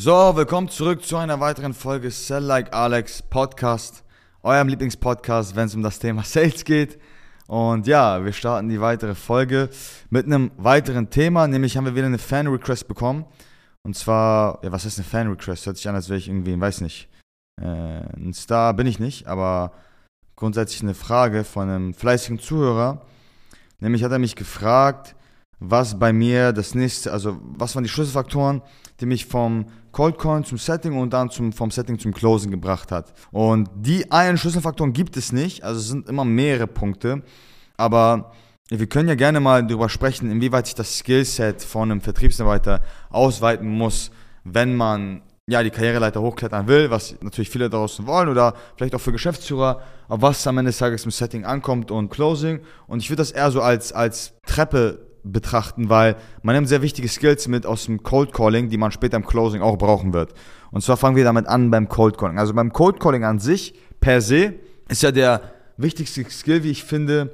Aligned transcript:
So, 0.00 0.36
willkommen 0.36 0.68
zurück 0.68 1.04
zu 1.04 1.16
einer 1.16 1.40
weiteren 1.40 1.74
Folge 1.74 2.12
Sell 2.12 2.44
Like 2.44 2.72
Alex 2.72 3.20
Podcast, 3.20 4.04
eurem 4.44 4.68
Lieblingspodcast, 4.68 5.56
wenn 5.56 5.66
es 5.66 5.74
um 5.74 5.82
das 5.82 5.98
Thema 5.98 6.22
Sales 6.22 6.64
geht. 6.64 7.00
Und 7.48 7.88
ja, 7.88 8.24
wir 8.24 8.32
starten 8.32 8.68
die 8.68 8.80
weitere 8.80 9.16
Folge 9.16 9.70
mit 10.08 10.26
einem 10.26 10.52
weiteren 10.56 11.10
Thema, 11.10 11.48
nämlich 11.48 11.76
haben 11.76 11.84
wir 11.84 11.96
wieder 11.96 12.06
eine 12.06 12.18
Fan-Request 12.18 12.86
bekommen. 12.86 13.24
Und 13.82 13.96
zwar, 13.96 14.60
ja, 14.62 14.70
was 14.70 14.84
ist 14.84 14.98
eine 14.98 15.04
Fan-Request? 15.04 15.66
Hört 15.66 15.76
sich 15.78 15.88
an, 15.88 15.96
als 15.96 16.08
wäre 16.08 16.18
ich 16.18 16.28
irgendwie, 16.28 16.60
weiß 16.60 16.80
nicht, 16.82 17.08
äh, 17.60 17.64
ein 17.64 18.32
Star 18.34 18.74
bin 18.74 18.86
ich 18.86 19.00
nicht, 19.00 19.26
aber 19.26 19.72
grundsätzlich 20.36 20.80
eine 20.80 20.94
Frage 20.94 21.42
von 21.42 21.68
einem 21.68 21.92
fleißigen 21.92 22.38
Zuhörer. 22.38 23.04
Nämlich 23.80 24.04
hat 24.04 24.12
er 24.12 24.20
mich 24.20 24.36
gefragt, 24.36 25.16
was 25.58 25.98
bei 25.98 26.12
mir 26.12 26.52
das 26.52 26.76
nächste, 26.76 27.12
also 27.12 27.40
was 27.42 27.74
waren 27.74 27.82
die 27.82 27.90
Schlüsselfaktoren, 27.90 28.62
die 29.00 29.06
mich 29.06 29.26
vom 29.26 29.66
Cold 29.98 30.16
Coin 30.16 30.44
zum 30.44 30.58
Setting 30.58 30.96
und 30.96 31.12
dann 31.12 31.28
zum, 31.28 31.52
vom 31.52 31.72
Setting 31.72 31.98
zum 31.98 32.14
Closing 32.14 32.52
gebracht 32.52 32.92
hat. 32.92 33.12
Und 33.32 33.68
die 33.74 34.08
einen 34.12 34.38
Schlüsselfaktoren 34.38 34.92
gibt 34.92 35.16
es 35.16 35.32
nicht, 35.32 35.64
also 35.64 35.80
es 35.80 35.88
sind 35.88 36.08
immer 36.08 36.24
mehrere 36.24 36.68
Punkte, 36.68 37.24
aber 37.76 38.30
wir 38.68 38.86
können 38.86 39.08
ja 39.08 39.16
gerne 39.16 39.40
mal 39.40 39.66
darüber 39.66 39.88
sprechen, 39.88 40.30
inwieweit 40.30 40.66
sich 40.66 40.76
das 40.76 40.98
Skillset 40.98 41.62
von 41.62 41.90
einem 41.90 42.00
Vertriebsarbeiter 42.00 42.80
ausweiten 43.10 43.68
muss, 43.68 44.12
wenn 44.44 44.76
man 44.76 45.22
ja, 45.48 45.64
die 45.64 45.70
Karriereleiter 45.70 46.20
hochklettern 46.20 46.68
will, 46.68 46.92
was 46.92 47.16
natürlich 47.20 47.50
viele 47.50 47.68
draußen 47.68 48.06
wollen 48.06 48.28
oder 48.28 48.54
vielleicht 48.76 48.94
auch 48.94 49.00
für 49.00 49.10
Geschäftsführer, 49.10 49.82
aber 50.06 50.22
was 50.22 50.46
am 50.46 50.58
Ende 50.58 50.68
des 50.68 50.78
Tages 50.78 51.06
im 51.06 51.10
Setting 51.10 51.44
ankommt 51.44 51.90
und 51.90 52.08
Closing. 52.08 52.60
Und 52.86 53.00
ich 53.00 53.10
würde 53.10 53.22
das 53.22 53.32
eher 53.32 53.50
so 53.50 53.62
als, 53.62 53.92
als 53.92 54.34
Treppe 54.46 55.07
betrachten, 55.32 55.88
weil 55.88 56.16
man 56.42 56.54
nimmt 56.54 56.68
sehr 56.68 56.82
wichtige 56.82 57.08
Skills 57.08 57.48
mit 57.48 57.66
aus 57.66 57.86
dem 57.86 58.02
Cold 58.02 58.32
Calling, 58.32 58.68
die 58.68 58.78
man 58.78 58.92
später 58.92 59.16
im 59.16 59.26
Closing 59.26 59.62
auch 59.62 59.76
brauchen 59.76 60.12
wird. 60.12 60.34
Und 60.70 60.82
zwar 60.82 60.96
fangen 60.96 61.16
wir 61.16 61.24
damit 61.24 61.46
an 61.46 61.70
beim 61.70 61.88
Cold 61.88 62.18
Calling. 62.18 62.38
Also 62.38 62.54
beim 62.54 62.72
Cold 62.72 63.00
Calling 63.00 63.24
an 63.24 63.38
sich, 63.38 63.74
per 64.00 64.20
se, 64.20 64.54
ist 64.88 65.02
ja 65.02 65.12
der 65.12 65.42
wichtigste 65.76 66.28
Skill, 66.28 66.64
wie 66.64 66.70
ich 66.70 66.84
finde, 66.84 67.32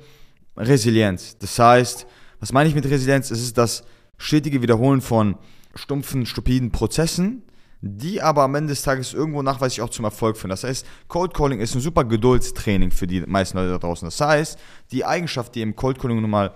Resilienz. 0.56 1.36
Das 1.38 1.58
heißt, 1.58 2.06
was 2.40 2.52
meine 2.52 2.68
ich 2.68 2.74
mit 2.74 2.84
Resilienz? 2.84 3.30
Es 3.30 3.42
ist 3.42 3.58
das 3.58 3.84
stetige 4.18 4.62
Wiederholen 4.62 5.00
von 5.00 5.36
stumpfen, 5.74 6.26
stupiden 6.26 6.70
Prozessen, 6.70 7.42
die 7.80 8.22
aber 8.22 8.42
am 8.42 8.54
Ende 8.54 8.70
des 8.70 8.82
Tages 8.82 9.12
irgendwo 9.12 9.42
nachweislich 9.42 9.82
auch 9.82 9.90
zum 9.90 10.04
Erfolg 10.04 10.36
führen. 10.36 10.50
Das 10.50 10.64
heißt, 10.64 10.86
Cold 11.08 11.34
Calling 11.34 11.60
ist 11.60 11.74
ein 11.74 11.80
super 11.80 12.04
Geduldstraining 12.04 12.90
für 12.90 13.06
die 13.06 13.20
meisten 13.22 13.58
Leute 13.58 13.70
da 13.70 13.78
draußen. 13.78 14.06
Das 14.06 14.20
heißt, 14.20 14.58
die 14.92 15.04
Eigenschaft, 15.04 15.54
die 15.54 15.62
im 15.62 15.76
Cold 15.76 15.98
Calling 15.98 16.20
nun 16.20 16.30
mal 16.30 16.52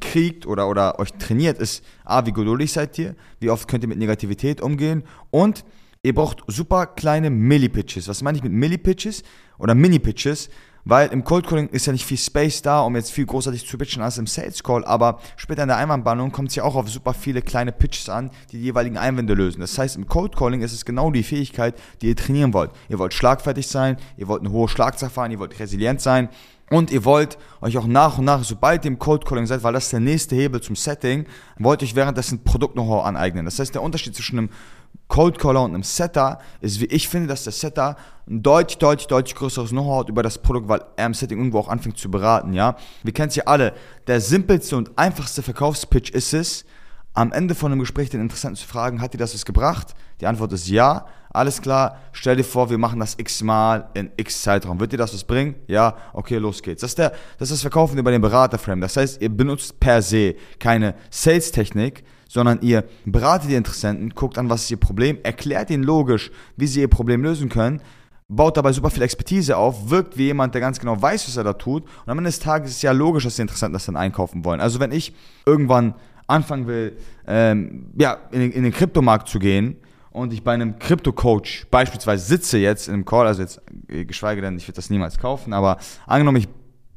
kriegt 0.00 0.46
oder, 0.46 0.68
oder 0.68 0.98
euch 0.98 1.12
trainiert, 1.14 1.58
ist 1.58 1.84
A, 2.04 2.26
wie 2.26 2.32
geduldig 2.32 2.72
seid 2.72 2.98
ihr, 2.98 3.14
wie 3.40 3.50
oft 3.50 3.68
könnt 3.68 3.84
ihr 3.84 3.88
mit 3.88 3.98
Negativität 3.98 4.60
umgehen 4.60 5.04
und 5.30 5.64
ihr 6.02 6.14
braucht 6.14 6.42
super 6.46 6.86
kleine 6.86 7.30
Milli-Pitches. 7.30 8.08
Was 8.08 8.22
meine 8.22 8.38
ich 8.38 8.44
mit 8.44 8.52
Milli-Pitches 8.52 9.22
oder 9.58 9.74
Mini-Pitches? 9.74 10.50
Weil 10.86 11.08
im 11.12 11.24
Cold 11.24 11.46
Calling 11.46 11.68
ist 11.68 11.86
ja 11.86 11.92
nicht 11.94 12.04
viel 12.04 12.18
Space 12.18 12.60
da, 12.60 12.82
um 12.82 12.94
jetzt 12.94 13.10
viel 13.10 13.24
großartig 13.24 13.66
zu 13.66 13.78
pitchen 13.78 14.02
als 14.02 14.18
im 14.18 14.26
Sales 14.26 14.62
Call, 14.62 14.84
aber 14.84 15.18
später 15.36 15.62
in 15.62 15.68
der 15.68 15.78
Einwandbehandlung 15.78 16.30
kommt 16.30 16.50
es 16.50 16.56
ja 16.56 16.62
auch 16.62 16.74
auf 16.74 16.90
super 16.90 17.14
viele 17.14 17.40
kleine 17.40 17.72
Pitches 17.72 18.10
an, 18.10 18.30
die 18.52 18.58
die 18.58 18.64
jeweiligen 18.64 18.98
Einwände 18.98 19.32
lösen. 19.32 19.62
Das 19.62 19.78
heißt, 19.78 19.96
im 19.96 20.06
Cold 20.06 20.36
Calling 20.36 20.60
ist 20.60 20.74
es 20.74 20.84
genau 20.84 21.10
die 21.10 21.22
Fähigkeit, 21.22 21.74
die 22.02 22.08
ihr 22.08 22.16
trainieren 22.16 22.52
wollt. 22.52 22.70
Ihr 22.90 22.98
wollt 22.98 23.14
schlagfertig 23.14 23.66
sein, 23.66 23.96
ihr 24.18 24.28
wollt 24.28 24.42
eine 24.42 24.50
hohe 24.50 24.68
Schlagzahl 24.68 25.08
fahren, 25.08 25.30
ihr 25.30 25.38
wollt 25.38 25.58
resilient 25.58 26.02
sein 26.02 26.28
und 26.70 26.90
ihr 26.90 27.04
wollt 27.04 27.38
euch 27.60 27.76
auch 27.78 27.86
nach 27.86 28.18
und 28.18 28.24
nach, 28.24 28.42
sobald 28.44 28.84
ihr 28.84 28.90
im 28.90 28.98
Cold 28.98 29.24
Calling 29.24 29.46
seid, 29.46 29.62
weil 29.62 29.72
das 29.72 29.84
ist 29.84 29.92
der 29.92 30.00
nächste 30.00 30.34
Hebel 30.34 30.60
zum 30.60 30.76
Setting, 30.76 31.26
wollt 31.58 31.82
euch 31.82 31.94
währenddessen 31.94 32.42
Produkt-Know-how 32.42 33.04
aneignen. 33.04 33.44
Das 33.44 33.58
heißt, 33.58 33.74
der 33.74 33.82
Unterschied 33.82 34.14
zwischen 34.14 34.38
einem 34.38 34.50
Cold 35.08 35.38
Caller 35.38 35.62
und 35.62 35.74
einem 35.74 35.82
Setter 35.82 36.38
ist, 36.60 36.80
wie 36.80 36.86
ich 36.86 37.08
finde, 37.08 37.28
dass 37.28 37.44
der 37.44 37.52
Setter 37.52 37.96
ein 38.26 38.42
deutlich, 38.42 38.78
deutlich, 38.78 39.06
deutlich 39.06 39.34
größeres 39.34 39.70
Know-how 39.70 40.00
hat 40.00 40.08
über 40.08 40.22
das 40.22 40.38
Produkt, 40.38 40.68
weil 40.68 40.82
er 40.96 41.06
im 41.06 41.14
Setting 41.14 41.38
irgendwo 41.38 41.58
auch 41.58 41.68
anfängt 41.68 41.98
zu 41.98 42.10
beraten, 42.10 42.54
ja. 42.54 42.76
Wir 43.02 43.12
kennen 43.12 43.28
es 43.28 43.36
ja 43.36 43.44
alle. 43.44 43.74
Der 44.06 44.20
simpelste 44.20 44.76
und 44.76 44.96
einfachste 44.96 45.42
Verkaufspitch 45.42 46.10
ist 46.10 46.32
es, 46.32 46.64
am 47.12 47.32
Ende 47.32 47.54
von 47.54 47.70
einem 47.70 47.80
Gespräch 47.80 48.10
den 48.10 48.20
Interessenten 48.20 48.56
zu 48.56 48.66
fragen, 48.66 49.00
hat 49.00 49.14
dir 49.14 49.18
das 49.18 49.34
was 49.34 49.44
gebracht? 49.44 49.94
Die 50.20 50.26
Antwort 50.26 50.52
ist 50.52 50.68
ja. 50.68 51.06
Alles 51.34 51.60
klar, 51.60 51.98
stell 52.12 52.36
dir 52.36 52.44
vor, 52.44 52.70
wir 52.70 52.78
machen 52.78 53.00
das 53.00 53.16
x-mal 53.18 53.88
in 53.94 54.08
x 54.16 54.42
Zeitraum. 54.42 54.78
Wird 54.78 54.92
dir 54.92 54.98
das 54.98 55.12
was 55.12 55.24
bringen? 55.24 55.56
Ja, 55.66 55.96
okay, 56.12 56.36
los 56.36 56.62
geht's. 56.62 56.82
Das 56.82 56.92
ist, 56.92 56.98
der, 56.98 57.10
das 57.38 57.50
ist 57.50 57.54
das 57.54 57.60
Verkaufen 57.62 57.98
über 57.98 58.12
den 58.12 58.20
Beraterframe. 58.20 58.80
Das 58.80 58.96
heißt, 58.96 59.20
ihr 59.20 59.30
benutzt 59.30 59.80
per 59.80 60.00
se 60.00 60.36
keine 60.60 60.94
Sales-Technik, 61.10 62.04
sondern 62.28 62.60
ihr 62.62 62.84
beratet 63.04 63.50
die 63.50 63.56
Interessenten, 63.56 64.10
guckt 64.10 64.38
an, 64.38 64.48
was 64.48 64.62
ist 64.62 64.70
ihr 64.70 64.76
Problem, 64.76 65.18
erklärt 65.24 65.70
ihnen 65.70 65.82
logisch, 65.82 66.30
wie 66.56 66.68
sie 66.68 66.82
ihr 66.82 66.88
Problem 66.88 67.24
lösen 67.24 67.48
können, 67.48 67.80
baut 68.28 68.56
dabei 68.56 68.72
super 68.72 68.90
viel 68.90 69.02
Expertise 69.02 69.56
auf, 69.56 69.90
wirkt 69.90 70.16
wie 70.16 70.26
jemand, 70.26 70.54
der 70.54 70.60
ganz 70.60 70.78
genau 70.78 71.02
weiß, 71.02 71.26
was 71.26 71.36
er 71.36 71.42
da 71.42 71.54
tut. 71.54 71.82
Und 71.82 72.12
am 72.12 72.18
Ende 72.18 72.28
des 72.28 72.38
Tages 72.38 72.70
ist 72.70 72.76
es 72.76 72.82
ja 72.82 72.92
logisch, 72.92 73.24
dass 73.24 73.34
die 73.34 73.42
Interessenten 73.42 73.72
das 73.72 73.86
dann 73.86 73.96
einkaufen 73.96 74.44
wollen. 74.44 74.60
Also 74.60 74.78
wenn 74.78 74.92
ich 74.92 75.12
irgendwann 75.46 75.94
anfangen 76.28 76.68
will, 76.68 76.96
ähm, 77.26 77.86
ja, 77.98 78.18
in 78.30 78.52
in 78.52 78.62
den 78.62 78.72
Kryptomarkt 78.72 79.28
zu 79.28 79.40
gehen 79.40 79.78
und 80.14 80.32
ich 80.32 80.44
bei 80.44 80.54
einem 80.54 80.78
Krypto-Coach 80.78 81.66
beispielsweise 81.72 82.24
sitze 82.24 82.56
jetzt 82.58 82.86
in 82.86 82.94
einem 82.94 83.04
Call, 83.04 83.26
also 83.26 83.42
jetzt 83.42 83.60
äh, 83.88 84.04
geschweige 84.04 84.40
denn, 84.40 84.56
ich 84.56 84.66
würde 84.66 84.76
das 84.76 84.88
niemals 84.88 85.18
kaufen, 85.18 85.52
aber 85.52 85.76
angenommen, 86.06 86.38
ich 86.38 86.48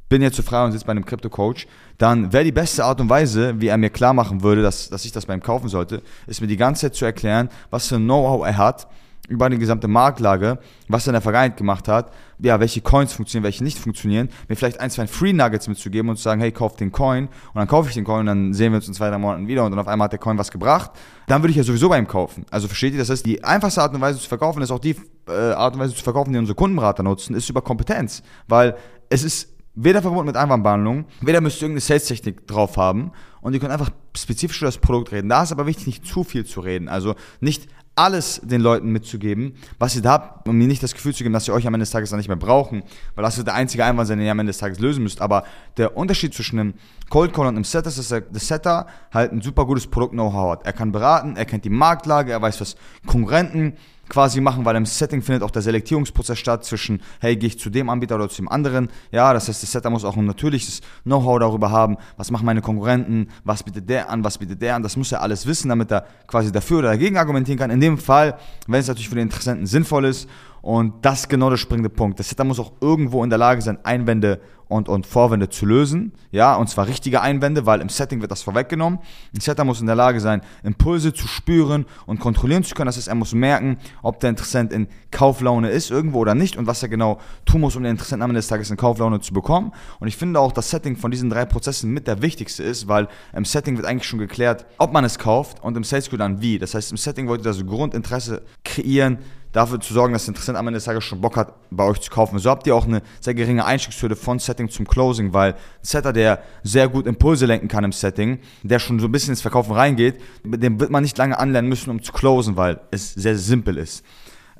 bin 0.08 0.22
jetzt 0.22 0.36
zu 0.36 0.42
frei 0.44 0.64
und 0.64 0.70
sitze 0.70 0.86
bei 0.86 0.92
einem 0.92 1.04
Krypto-Coach, 1.04 1.66
dann 1.98 2.32
wäre 2.32 2.44
die 2.44 2.52
beste 2.52 2.84
Art 2.84 3.00
und 3.00 3.10
Weise, 3.10 3.60
wie 3.60 3.66
er 3.66 3.76
mir 3.76 3.90
klar 3.90 4.14
machen 4.14 4.42
würde, 4.42 4.62
dass, 4.62 4.88
dass 4.88 5.04
ich 5.04 5.10
das 5.10 5.26
beim 5.26 5.42
kaufen 5.42 5.68
sollte, 5.68 6.02
ist 6.28 6.40
mir 6.40 6.46
die 6.46 6.56
ganze 6.56 6.82
Zeit 6.82 6.94
zu 6.94 7.04
erklären, 7.04 7.48
was 7.70 7.88
für 7.88 7.96
ein 7.96 8.04
Know-how 8.04 8.46
er 8.46 8.56
hat, 8.56 8.86
über 9.28 9.48
die 9.50 9.58
gesamte 9.58 9.88
Marktlage, 9.88 10.58
was 10.88 11.06
er 11.06 11.10
in 11.10 11.12
der 11.14 11.22
Vergangenheit 11.22 11.56
gemacht 11.56 11.86
hat, 11.86 12.12
ja, 12.38 12.58
welche 12.60 12.80
Coins 12.80 13.12
funktionieren, 13.12 13.44
welche 13.44 13.62
nicht 13.62 13.78
funktionieren, 13.78 14.28
mir 14.48 14.56
vielleicht 14.56 14.80
ein, 14.80 14.90
zwei 14.90 15.06
Free 15.06 15.32
Nuggets 15.32 15.68
mitzugeben 15.68 16.08
und 16.08 16.16
zu 16.16 16.22
sagen, 16.22 16.40
hey, 16.40 16.50
kauf 16.50 16.76
den 16.76 16.92
Coin 16.92 17.26
und 17.26 17.54
dann 17.54 17.68
kaufe 17.68 17.88
ich 17.88 17.94
den 17.94 18.04
Coin 18.04 18.20
und 18.20 18.26
dann 18.26 18.54
sehen 18.54 18.72
wir 18.72 18.76
uns 18.76 18.88
in 18.88 18.94
zwei, 18.94 19.10
drei 19.10 19.18
Monaten 19.18 19.46
wieder 19.46 19.64
und 19.64 19.70
dann 19.70 19.78
auf 19.78 19.88
einmal 19.88 20.06
hat 20.06 20.12
der 20.12 20.18
Coin 20.18 20.38
was 20.38 20.50
gebracht, 20.50 20.90
dann 21.26 21.42
würde 21.42 21.50
ich 21.50 21.56
ja 21.56 21.62
sowieso 21.62 21.88
bei 21.88 21.98
ihm 21.98 22.08
kaufen. 22.08 22.46
Also 22.50 22.68
versteht 22.68 22.92
ihr, 22.92 22.98
das 22.98 23.10
heißt, 23.10 23.26
die 23.26 23.44
einfachste 23.44 23.82
Art 23.82 23.94
und 23.94 24.00
Weise 24.00 24.18
zu 24.18 24.28
verkaufen 24.28 24.62
ist 24.62 24.70
auch 24.70 24.78
die 24.78 24.96
äh, 25.28 25.32
Art 25.32 25.74
und 25.74 25.80
Weise 25.80 25.94
zu 25.94 26.02
verkaufen, 26.02 26.32
die 26.32 26.38
unsere 26.38 26.56
Kundenberater 26.56 27.02
nutzen, 27.02 27.34
ist 27.36 27.48
über 27.50 27.60
Kompetenz, 27.60 28.22
weil 28.46 28.76
es 29.10 29.24
ist 29.24 29.48
weder 29.74 30.02
verbunden 30.02 30.26
mit 30.26 30.36
Einwandbehandlung, 30.36 31.04
weder 31.20 31.40
müsst 31.40 31.58
ihr 31.58 31.62
irgendeine 31.62 31.82
Sales-Technik 31.82 32.46
drauf 32.46 32.76
haben 32.76 33.12
und 33.40 33.52
ihr 33.54 33.60
könnt 33.60 33.72
einfach 33.72 33.90
spezifisch 34.16 34.60
über 34.60 34.68
das 34.68 34.78
Produkt 34.78 35.12
reden. 35.12 35.28
Da 35.28 35.42
ist 35.42 35.52
aber 35.52 35.66
wichtig, 35.66 35.86
nicht 35.86 36.06
zu 36.06 36.24
viel 36.24 36.44
zu 36.44 36.60
reden. 36.60 36.88
Also 36.88 37.14
nicht 37.40 37.68
alles 37.98 38.40
den 38.44 38.60
Leuten 38.60 38.90
mitzugeben, 38.90 39.54
was 39.78 39.96
ihr 39.96 40.02
da 40.02 40.12
habt, 40.12 40.48
um 40.48 40.56
mir 40.56 40.68
nicht 40.68 40.82
das 40.82 40.94
Gefühl 40.94 41.14
zu 41.14 41.24
geben, 41.24 41.32
dass 41.32 41.46
sie 41.46 41.52
euch 41.52 41.66
am 41.66 41.74
Ende 41.74 41.82
des 41.82 41.90
Tages 41.90 42.10
dann 42.10 42.18
nicht 42.18 42.28
mehr 42.28 42.36
brauchen, 42.36 42.82
weil 43.14 43.24
das 43.24 43.36
wird 43.36 43.48
der 43.48 43.54
einzige 43.54 43.84
Einwand 43.84 44.08
den 44.08 44.20
ihr 44.20 44.30
am 44.30 44.38
Ende 44.38 44.50
des 44.50 44.58
Tages 44.58 44.78
lösen 44.78 45.02
müsst. 45.02 45.20
Aber 45.20 45.44
der 45.76 45.96
Unterschied 45.96 46.32
zwischen 46.32 46.58
einem 46.58 46.74
Cold 47.10 47.32
Call 47.32 47.46
und 47.46 47.56
einem 47.56 47.64
Setter 47.64 47.88
ist, 47.88 47.98
dass 47.98 48.08
der 48.08 48.22
Setter 48.34 48.86
halt 49.12 49.32
ein 49.32 49.42
super 49.42 49.66
gutes 49.66 49.86
Produkt-Know-how 49.86 50.52
hat. 50.52 50.66
Er 50.66 50.72
kann 50.72 50.92
beraten, 50.92 51.36
er 51.36 51.44
kennt 51.44 51.64
die 51.64 51.70
Marktlage, 51.70 52.32
er 52.32 52.40
weiß, 52.40 52.60
was 52.60 52.76
Konkurrenten 53.06 53.74
quasi 54.08 54.40
machen, 54.40 54.64
weil 54.64 54.76
im 54.76 54.86
Setting 54.86 55.22
findet 55.22 55.42
auch 55.42 55.50
der 55.50 55.62
Selektierungsprozess 55.62 56.38
statt 56.38 56.64
zwischen, 56.64 57.00
hey, 57.20 57.36
gehe 57.36 57.48
ich 57.48 57.58
zu 57.58 57.70
dem 57.70 57.88
Anbieter 57.88 58.16
oder 58.16 58.28
zu 58.28 58.36
dem 58.36 58.48
anderen. 58.48 58.88
Ja, 59.10 59.32
das 59.32 59.48
heißt, 59.48 59.62
der 59.62 59.68
Setter 59.68 59.90
muss 59.90 60.04
auch 60.04 60.16
ein 60.16 60.24
natürliches 60.24 60.80
Know-how 61.04 61.38
darüber 61.38 61.70
haben, 61.70 61.96
was 62.16 62.30
machen 62.30 62.46
meine 62.46 62.62
Konkurrenten, 62.62 63.28
was 63.44 63.62
bietet 63.62 63.88
der 63.88 64.10
an, 64.10 64.24
was 64.24 64.38
bietet 64.38 64.62
der 64.62 64.74
an. 64.74 64.82
Das 64.82 64.96
muss 64.96 65.12
er 65.12 65.22
alles 65.22 65.46
wissen, 65.46 65.68
damit 65.68 65.90
er 65.90 66.06
quasi 66.26 66.52
dafür 66.52 66.78
oder 66.78 66.88
dagegen 66.88 67.16
argumentieren 67.16 67.58
kann. 67.58 67.70
In 67.70 67.80
dem 67.80 67.98
Fall, 67.98 68.38
wenn 68.66 68.80
es 68.80 68.88
natürlich 68.88 69.08
für 69.08 69.16
den 69.16 69.24
Interessenten 69.24 69.66
sinnvoll 69.66 70.06
ist 70.06 70.28
und 70.62 71.04
das 71.04 71.20
ist 71.20 71.28
genau 71.28 71.50
der 71.50 71.56
springende 71.56 71.90
Punkt. 71.90 72.18
Der 72.18 72.24
Setter 72.24 72.44
muss 72.44 72.58
auch 72.58 72.72
irgendwo 72.80 73.22
in 73.24 73.30
der 73.30 73.38
Lage 73.38 73.62
sein, 73.62 73.78
Einwände 73.84 74.40
und, 74.68 74.88
und 74.88 75.06
Vorwände 75.06 75.48
zu 75.48 75.66
lösen. 75.66 76.12
Ja, 76.30 76.54
und 76.54 76.68
zwar 76.68 76.86
richtige 76.86 77.22
Einwände, 77.22 77.66
weil 77.66 77.80
im 77.80 77.88
Setting 77.88 78.20
wird 78.20 78.30
das 78.30 78.42
vorweggenommen. 78.42 78.98
Ein 79.34 79.40
Setter 79.40 79.64
muss 79.64 79.80
in 79.80 79.86
der 79.86 79.96
Lage 79.96 80.20
sein, 80.20 80.42
Impulse 80.62 81.12
zu 81.12 81.26
spüren 81.26 81.86
und 82.06 82.20
kontrollieren 82.20 82.62
zu 82.62 82.74
können. 82.74 82.86
Das 82.86 82.96
heißt, 82.96 83.08
er 83.08 83.14
muss 83.14 83.32
merken, 83.32 83.78
ob 84.02 84.20
der 84.20 84.30
Interessent 84.30 84.72
in 84.72 84.88
Kauflaune 85.10 85.70
ist 85.70 85.90
irgendwo 85.90 86.18
oder 86.18 86.34
nicht 86.34 86.56
und 86.56 86.66
was 86.66 86.82
er 86.82 86.88
genau 86.88 87.18
tun 87.46 87.62
muss, 87.62 87.76
um 87.76 87.82
den 87.82 87.92
Interessenten 87.92 88.22
am 88.22 88.30
Ende 88.30 88.40
des 88.40 88.48
Tages 88.48 88.70
in 88.70 88.76
Kauflaune 88.76 89.20
zu 89.20 89.32
bekommen. 89.32 89.72
Und 90.00 90.08
ich 90.08 90.16
finde 90.16 90.38
auch, 90.38 90.52
das 90.52 90.70
Setting 90.70 90.96
von 90.96 91.10
diesen 91.10 91.30
drei 91.30 91.46
Prozessen 91.46 91.90
mit 91.90 92.06
der 92.06 92.20
wichtigste 92.20 92.62
ist, 92.62 92.88
weil 92.88 93.08
im 93.32 93.44
Setting 93.44 93.76
wird 93.76 93.86
eigentlich 93.86 94.08
schon 94.08 94.18
geklärt, 94.18 94.66
ob 94.76 94.92
man 94.92 95.04
es 95.04 95.18
kauft 95.18 95.62
und 95.62 95.76
im 95.76 95.84
Sales 95.84 96.10
Call 96.10 96.18
dann 96.18 96.42
wie. 96.42 96.58
Das 96.58 96.74
heißt, 96.74 96.90
im 96.90 96.96
Setting 96.96 97.26
wollt 97.28 97.40
ihr 97.40 97.44
das 97.44 97.64
Grundinteresse 97.64 98.42
kreieren, 98.64 99.18
dafür 99.52 99.80
zu 99.80 99.94
sorgen, 99.94 100.12
dass 100.12 100.24
der 100.24 100.32
Interessent 100.32 100.58
am 100.58 100.66
Ende 100.66 100.76
des 100.76 100.84
Tages 100.84 101.04
schon 101.04 101.20
Bock 101.20 101.36
hat, 101.36 101.54
bei 101.70 101.84
euch 101.84 102.00
zu 102.00 102.10
kaufen. 102.10 102.38
So 102.38 102.50
habt 102.50 102.66
ihr 102.66 102.74
auch 102.74 102.86
eine 102.86 103.02
sehr 103.20 103.34
geringe 103.34 103.64
Einstiegshürde 103.64 104.16
von 104.16 104.38
Setting 104.38 104.68
zum 104.68 104.86
Closing, 104.86 105.32
weil 105.32 105.52
ein 105.52 105.58
Setter, 105.82 106.12
der 106.12 106.42
sehr 106.62 106.88
gut 106.88 107.06
Impulse 107.06 107.46
lenken 107.46 107.68
kann 107.68 107.84
im 107.84 107.92
Setting, 107.92 108.40
der 108.62 108.78
schon 108.78 109.00
so 109.00 109.06
ein 109.06 109.12
bisschen 109.12 109.30
ins 109.30 109.42
Verkaufen 109.42 109.72
reingeht, 109.72 110.20
dem 110.44 110.80
wird 110.80 110.90
man 110.90 111.02
nicht 111.02 111.16
lange 111.18 111.38
anlernen 111.38 111.68
müssen, 111.68 111.90
um 111.90 112.02
zu 112.02 112.12
closen, 112.12 112.56
weil 112.56 112.80
es 112.90 113.14
sehr 113.14 113.36
simpel 113.36 113.78
ist. 113.78 114.04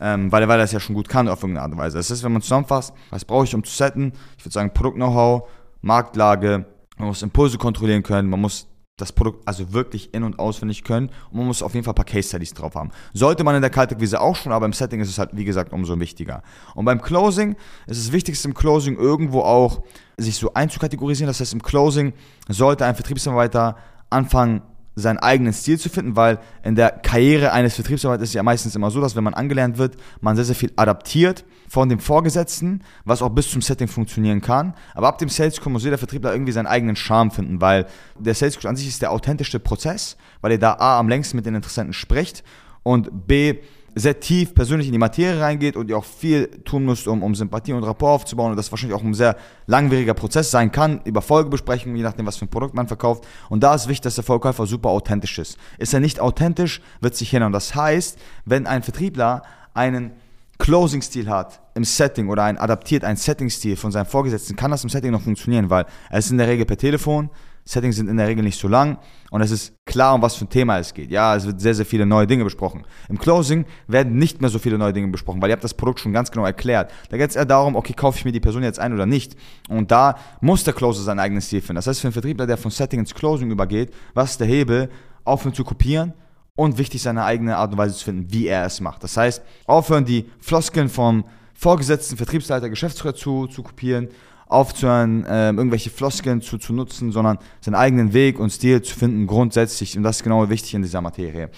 Ähm, 0.00 0.30
weil, 0.30 0.46
weil 0.46 0.60
er 0.60 0.64
es 0.64 0.72
ja 0.72 0.78
schon 0.78 0.94
gut 0.94 1.08
kann 1.08 1.26
auf 1.26 1.42
irgendeine 1.42 1.64
Art 1.64 1.72
und 1.72 1.78
Weise. 1.78 1.96
Das 1.96 2.08
heißt, 2.10 2.22
wenn 2.22 2.32
man 2.32 2.42
zusammenfasst, 2.42 2.94
was 3.10 3.24
brauche 3.24 3.44
ich, 3.44 3.54
um 3.54 3.64
zu 3.64 3.74
setten? 3.74 4.12
Ich 4.36 4.44
würde 4.44 4.52
sagen, 4.52 4.72
Produkt-Know-how, 4.72 5.48
Marktlage, 5.82 6.66
man 6.98 7.08
muss 7.08 7.22
Impulse 7.22 7.58
kontrollieren 7.58 8.04
können, 8.04 8.30
man 8.30 8.40
muss 8.40 8.67
das 8.98 9.12
Produkt 9.12 9.48
also 9.48 9.72
wirklich 9.72 10.12
in- 10.12 10.24
und 10.24 10.38
auswendig 10.38 10.84
können 10.84 11.10
und 11.30 11.38
man 11.38 11.46
muss 11.46 11.62
auf 11.62 11.72
jeden 11.72 11.84
Fall 11.84 11.92
ein 11.92 11.94
paar 11.94 12.04
Case 12.04 12.28
Studies 12.28 12.52
drauf 12.52 12.74
haben. 12.74 12.90
Sollte 13.14 13.44
man 13.44 13.54
in 13.54 13.62
der 13.62 13.70
Kaltakquise 13.70 14.20
auch 14.20 14.36
schon, 14.36 14.52
aber 14.52 14.66
im 14.66 14.74
Setting 14.74 15.00
ist 15.00 15.08
es 15.08 15.18
halt, 15.18 15.30
wie 15.32 15.44
gesagt, 15.44 15.72
umso 15.72 15.98
wichtiger. 15.98 16.42
Und 16.74 16.84
beim 16.84 17.00
Closing 17.00 17.56
ist 17.86 17.98
es 17.98 18.12
wichtigste 18.12 18.48
im 18.48 18.54
Closing 18.54 18.96
irgendwo 18.96 19.40
auch, 19.40 19.82
sich 20.18 20.36
so 20.36 20.52
einzukategorisieren. 20.52 21.28
Das 21.28 21.40
heißt, 21.40 21.54
im 21.54 21.62
Closing 21.62 22.12
sollte 22.48 22.84
ein 22.84 22.96
Vertriebsmitarbeiter 22.96 23.76
anfangen, 24.10 24.62
seinen 25.00 25.18
eigenen 25.18 25.52
Stil 25.52 25.78
zu 25.78 25.88
finden, 25.88 26.16
weil 26.16 26.38
in 26.62 26.74
der 26.74 26.90
Karriere 26.90 27.52
eines 27.52 27.74
Vertriebsarbeiters 27.74 28.30
ist 28.30 28.34
ja 28.34 28.42
meistens 28.42 28.74
immer 28.74 28.90
so, 28.90 29.00
dass 29.00 29.16
wenn 29.16 29.24
man 29.24 29.34
angelernt 29.34 29.78
wird, 29.78 29.96
man 30.20 30.36
sehr, 30.36 30.44
sehr 30.44 30.54
viel 30.54 30.72
adaptiert 30.76 31.44
von 31.68 31.88
dem 31.88 32.00
Vorgesetzten, 32.00 32.82
was 33.04 33.22
auch 33.22 33.28
bis 33.28 33.50
zum 33.50 33.62
Setting 33.62 33.88
funktionieren 33.88 34.40
kann. 34.40 34.74
Aber 34.94 35.08
ab 35.08 35.18
dem 35.18 35.28
Sales 35.28 35.60
Call 35.60 35.72
muss 35.72 35.84
jeder 35.84 35.98
Vertriebler 35.98 36.32
irgendwie 36.32 36.52
seinen 36.52 36.66
eigenen 36.66 36.96
Charme 36.96 37.30
finden, 37.30 37.60
weil 37.60 37.86
der 38.18 38.34
Sales 38.34 38.58
Call 38.58 38.70
an 38.70 38.76
sich 38.76 38.88
ist 38.88 39.02
der 39.02 39.12
authentischste 39.12 39.60
Prozess, 39.60 40.16
weil 40.40 40.52
er 40.52 40.58
da 40.58 40.74
A 40.74 40.98
am 40.98 41.08
längsten 41.08 41.36
mit 41.36 41.46
den 41.46 41.54
Interessenten 41.54 41.92
spricht 41.92 42.42
und 42.82 43.26
B 43.26 43.56
sehr 43.98 44.20
tief 44.20 44.54
persönlich 44.54 44.86
in 44.86 44.92
die 44.92 44.98
Materie 44.98 45.40
reingeht 45.40 45.76
und 45.76 45.88
ihr 45.90 45.98
auch 45.98 46.04
viel 46.04 46.48
tun 46.64 46.84
müsst, 46.84 47.08
um, 47.08 47.22
um 47.22 47.34
Sympathie 47.34 47.72
und 47.72 47.84
Rapport 47.84 48.22
aufzubauen 48.22 48.50
und 48.50 48.56
das 48.56 48.70
wahrscheinlich 48.70 48.98
auch 48.98 49.02
ein 49.02 49.14
sehr 49.14 49.36
langwieriger 49.66 50.14
Prozess 50.14 50.50
sein 50.50 50.72
kann, 50.72 51.00
über 51.04 51.22
Folgebesprechungen, 51.22 51.96
je 51.96 52.02
nachdem, 52.02 52.26
was 52.26 52.36
für 52.36 52.44
ein 52.44 52.50
Produkt 52.50 52.74
man 52.74 52.88
verkauft. 52.88 53.26
Und 53.48 53.62
da 53.62 53.74
ist 53.74 53.88
wichtig, 53.88 54.02
dass 54.02 54.14
der 54.16 54.24
Verkäufer 54.24 54.66
super 54.66 54.90
authentisch 54.90 55.38
ist. 55.38 55.58
Ist 55.78 55.94
er 55.94 56.00
nicht 56.00 56.20
authentisch, 56.20 56.80
wird 57.00 57.14
sich 57.16 57.30
hindern. 57.30 57.52
Das 57.52 57.74
heißt, 57.74 58.18
wenn 58.44 58.66
ein 58.66 58.82
Vertriebler 58.82 59.42
einen 59.74 60.12
Closing-Stil 60.58 61.28
hat 61.28 61.60
im 61.74 61.84
Setting 61.84 62.28
oder 62.28 62.44
ein 62.44 62.58
adaptiert 62.58 63.04
einen 63.04 63.16
Setting-Stil 63.16 63.76
von 63.76 63.92
seinem 63.92 64.06
Vorgesetzten, 64.06 64.56
kann 64.56 64.70
das 64.70 64.82
im 64.82 64.90
Setting 64.90 65.12
noch 65.12 65.22
funktionieren, 65.22 65.70
weil 65.70 65.86
es 66.10 66.26
ist 66.26 66.30
in 66.32 66.38
der 66.38 66.48
Regel 66.48 66.66
per 66.66 66.76
Telefon, 66.76 67.30
Settings 67.68 67.96
sind 67.96 68.08
in 68.08 68.16
der 68.16 68.26
Regel 68.26 68.42
nicht 68.42 68.58
so 68.58 68.66
lang 68.66 68.96
und 69.30 69.42
es 69.42 69.50
ist 69.50 69.74
klar, 69.84 70.14
um 70.14 70.22
was 70.22 70.36
für 70.36 70.46
ein 70.46 70.48
Thema 70.48 70.78
es 70.78 70.94
geht. 70.94 71.10
Ja, 71.10 71.36
es 71.36 71.44
wird 71.44 71.60
sehr, 71.60 71.74
sehr 71.74 71.84
viele 71.84 72.06
neue 72.06 72.26
Dinge 72.26 72.42
besprochen. 72.42 72.86
Im 73.10 73.18
Closing 73.18 73.66
werden 73.86 74.16
nicht 74.16 74.40
mehr 74.40 74.48
so 74.48 74.58
viele 74.58 74.78
neue 74.78 74.94
Dinge 74.94 75.08
besprochen, 75.08 75.42
weil 75.42 75.50
ihr 75.50 75.52
habt 75.52 75.64
das 75.64 75.74
Produkt 75.74 76.00
schon 76.00 76.14
ganz 76.14 76.30
genau 76.30 76.46
erklärt. 76.46 76.90
Da 77.10 77.18
geht 77.18 77.28
es 77.28 77.36
eher 77.36 77.44
darum, 77.44 77.76
okay, 77.76 77.92
kaufe 77.92 78.16
ich 78.16 78.24
mir 78.24 78.32
die 78.32 78.40
Person 78.40 78.62
jetzt 78.62 78.78
ein 78.78 78.94
oder 78.94 79.04
nicht. 79.04 79.36
Und 79.68 79.90
da 79.90 80.16
muss 80.40 80.64
der 80.64 80.72
Closer 80.72 81.02
sein 81.02 81.18
eigenes 81.18 81.44
Stil 81.48 81.60
finden. 81.60 81.74
Das 81.74 81.86
heißt, 81.86 82.00
für 82.00 82.06
einen 82.06 82.14
Vertriebler, 82.14 82.46
der 82.46 82.56
von 82.56 82.70
Setting 82.70 83.00
ins 83.00 83.14
Closing 83.14 83.50
übergeht, 83.50 83.92
was 84.14 84.30
ist 84.30 84.40
der 84.40 84.46
Hebel? 84.46 84.88
Aufhören 85.24 85.52
zu 85.52 85.62
kopieren 85.62 86.14
und 86.54 86.78
wichtig, 86.78 87.02
seine 87.02 87.24
eigene 87.24 87.58
Art 87.58 87.72
und 87.72 87.76
Weise 87.76 87.96
zu 87.96 88.04
finden, 88.06 88.32
wie 88.32 88.46
er 88.46 88.64
es 88.64 88.80
macht. 88.80 89.04
Das 89.04 89.14
heißt, 89.14 89.42
aufhören, 89.66 90.06
die 90.06 90.30
Floskeln 90.40 90.88
vom 90.88 91.24
vorgesetzten 91.52 92.16
Vertriebsleiter, 92.16 92.70
Geschäftsführer 92.70 93.14
zu, 93.14 93.46
zu 93.46 93.62
kopieren 93.62 94.08
aufzuhören, 94.48 95.24
äh, 95.24 95.50
irgendwelche 95.50 95.90
Floskeln 95.90 96.40
zu, 96.40 96.58
zu 96.58 96.72
nutzen, 96.72 97.12
sondern 97.12 97.38
seinen 97.60 97.74
eigenen 97.74 98.12
Weg 98.12 98.38
und 98.38 98.50
Stil 98.50 98.82
zu 98.82 98.96
finden, 98.96 99.26
grundsätzlich. 99.26 99.96
Und 99.96 100.02
das 100.02 100.18
ist 100.18 100.22
genau 100.22 100.48
wichtig 100.48 100.74
in 100.74 100.82
dieser 100.82 101.00
Materie. 101.00 101.50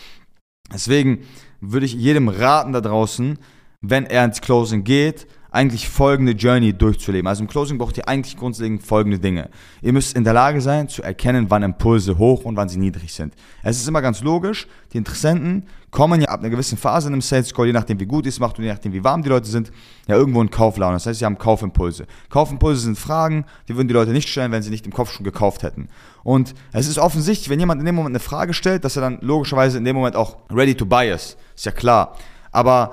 Deswegen 0.73 1.21
würde 1.61 1.87
ich 1.87 1.95
jedem 1.95 2.29
raten 2.29 2.73
da 2.73 2.81
draußen, 2.81 3.39
wenn 3.81 4.07
er 4.07 4.25
ins 4.25 4.41
Closing 4.41 4.85
geht, 4.85 5.27
eigentlich 5.51 5.89
folgende 5.89 6.33
Journey 6.33 6.73
durchzuleben. 6.73 7.27
Also 7.27 7.43
im 7.43 7.49
Closing 7.49 7.79
braucht 7.79 7.97
ihr 7.97 8.09
eigentlich 8.09 8.37
grundlegend 8.37 8.83
folgende 8.83 9.19
Dinge. 9.19 9.51
Ihr 9.83 9.93
müsst 9.93 10.17
in 10.17 10.25
der 10.25 10.33
Lage 10.33 10.61
sein 10.61 10.89
zu 10.89 11.03
erkennen, 11.03 11.47
wann 11.49 11.63
Impulse 11.63 12.19
hoch 12.19 12.45
und 12.45 12.57
wann 12.57 12.69
sie 12.69 12.79
niedrig 12.79 13.13
sind. 13.13 13.35
Es 13.63 13.79
ist 13.79 13.89
immer 13.89 14.03
ganz 14.03 14.23
logisch, 14.23 14.69
die 14.93 14.99
Interessenten 14.99 15.65
kommen 15.91 16.21
ja 16.21 16.29
ab 16.29 16.41
einer 16.41 16.51
gewissen 16.51 16.79
Phase 16.79 17.09
in 17.09 17.15
einem 17.15 17.23
Sales 17.23 17.53
Call, 17.53 17.67
je 17.67 17.73
nachdem 17.73 17.99
wie 17.99 18.07
gut 18.07 18.27
es 18.27 18.39
macht 18.39 18.59
und 18.59 18.65
je 18.65 18.71
nachdem 18.71 18.93
wie 18.93 19.03
warm 19.03 19.23
die 19.23 19.29
Leute 19.29 19.49
sind, 19.49 19.73
ja 20.07 20.17
irgendwo 20.17 20.41
in 20.41 20.51
Kauflaune. 20.51 20.95
Das 20.95 21.07
heißt, 21.07 21.19
sie 21.19 21.25
haben 21.25 21.39
Kaufimpulse. 21.39 22.07
Kaufimpulse 22.29 22.83
sind 22.83 22.99
Fragen, 22.99 23.45
die 23.69 23.77
würden 23.77 23.89
die 23.89 23.95
Leute 23.95 24.13
nicht 24.13 24.29
stellen, 24.29 24.53
wenn 24.53 24.63
sie 24.63 24.71
nicht 24.71 24.87
im 24.87 24.93
Kopf 24.93 25.13
schon 25.13 25.25
gekauft 25.25 25.63
hätten. 25.63 25.89
Und 26.23 26.55
es 26.73 26.87
ist 26.87 26.99
offensichtlich, 26.99 27.49
wenn 27.49 27.61
jemand 27.61 27.81
in 27.81 27.87
dem 27.87 27.95
Moment 27.95 28.15
eine 28.15 28.21
Frage 28.21 28.55
stellt, 28.55 28.85
dass 28.85 28.97
er 28.97 29.03
dann 29.03 29.19
logischerweise 29.21 29.79
in 29.79 29.85
dem 29.85 29.97
Moment 29.97 30.17
auch 30.17 30.37
ready 30.51 30.75
to 30.75 30.87
buy 30.87 31.11
ist. 31.11 31.37
Ist 31.57 31.67
ja 31.67 31.73
klar. 31.73 32.17
Aber 32.53 32.93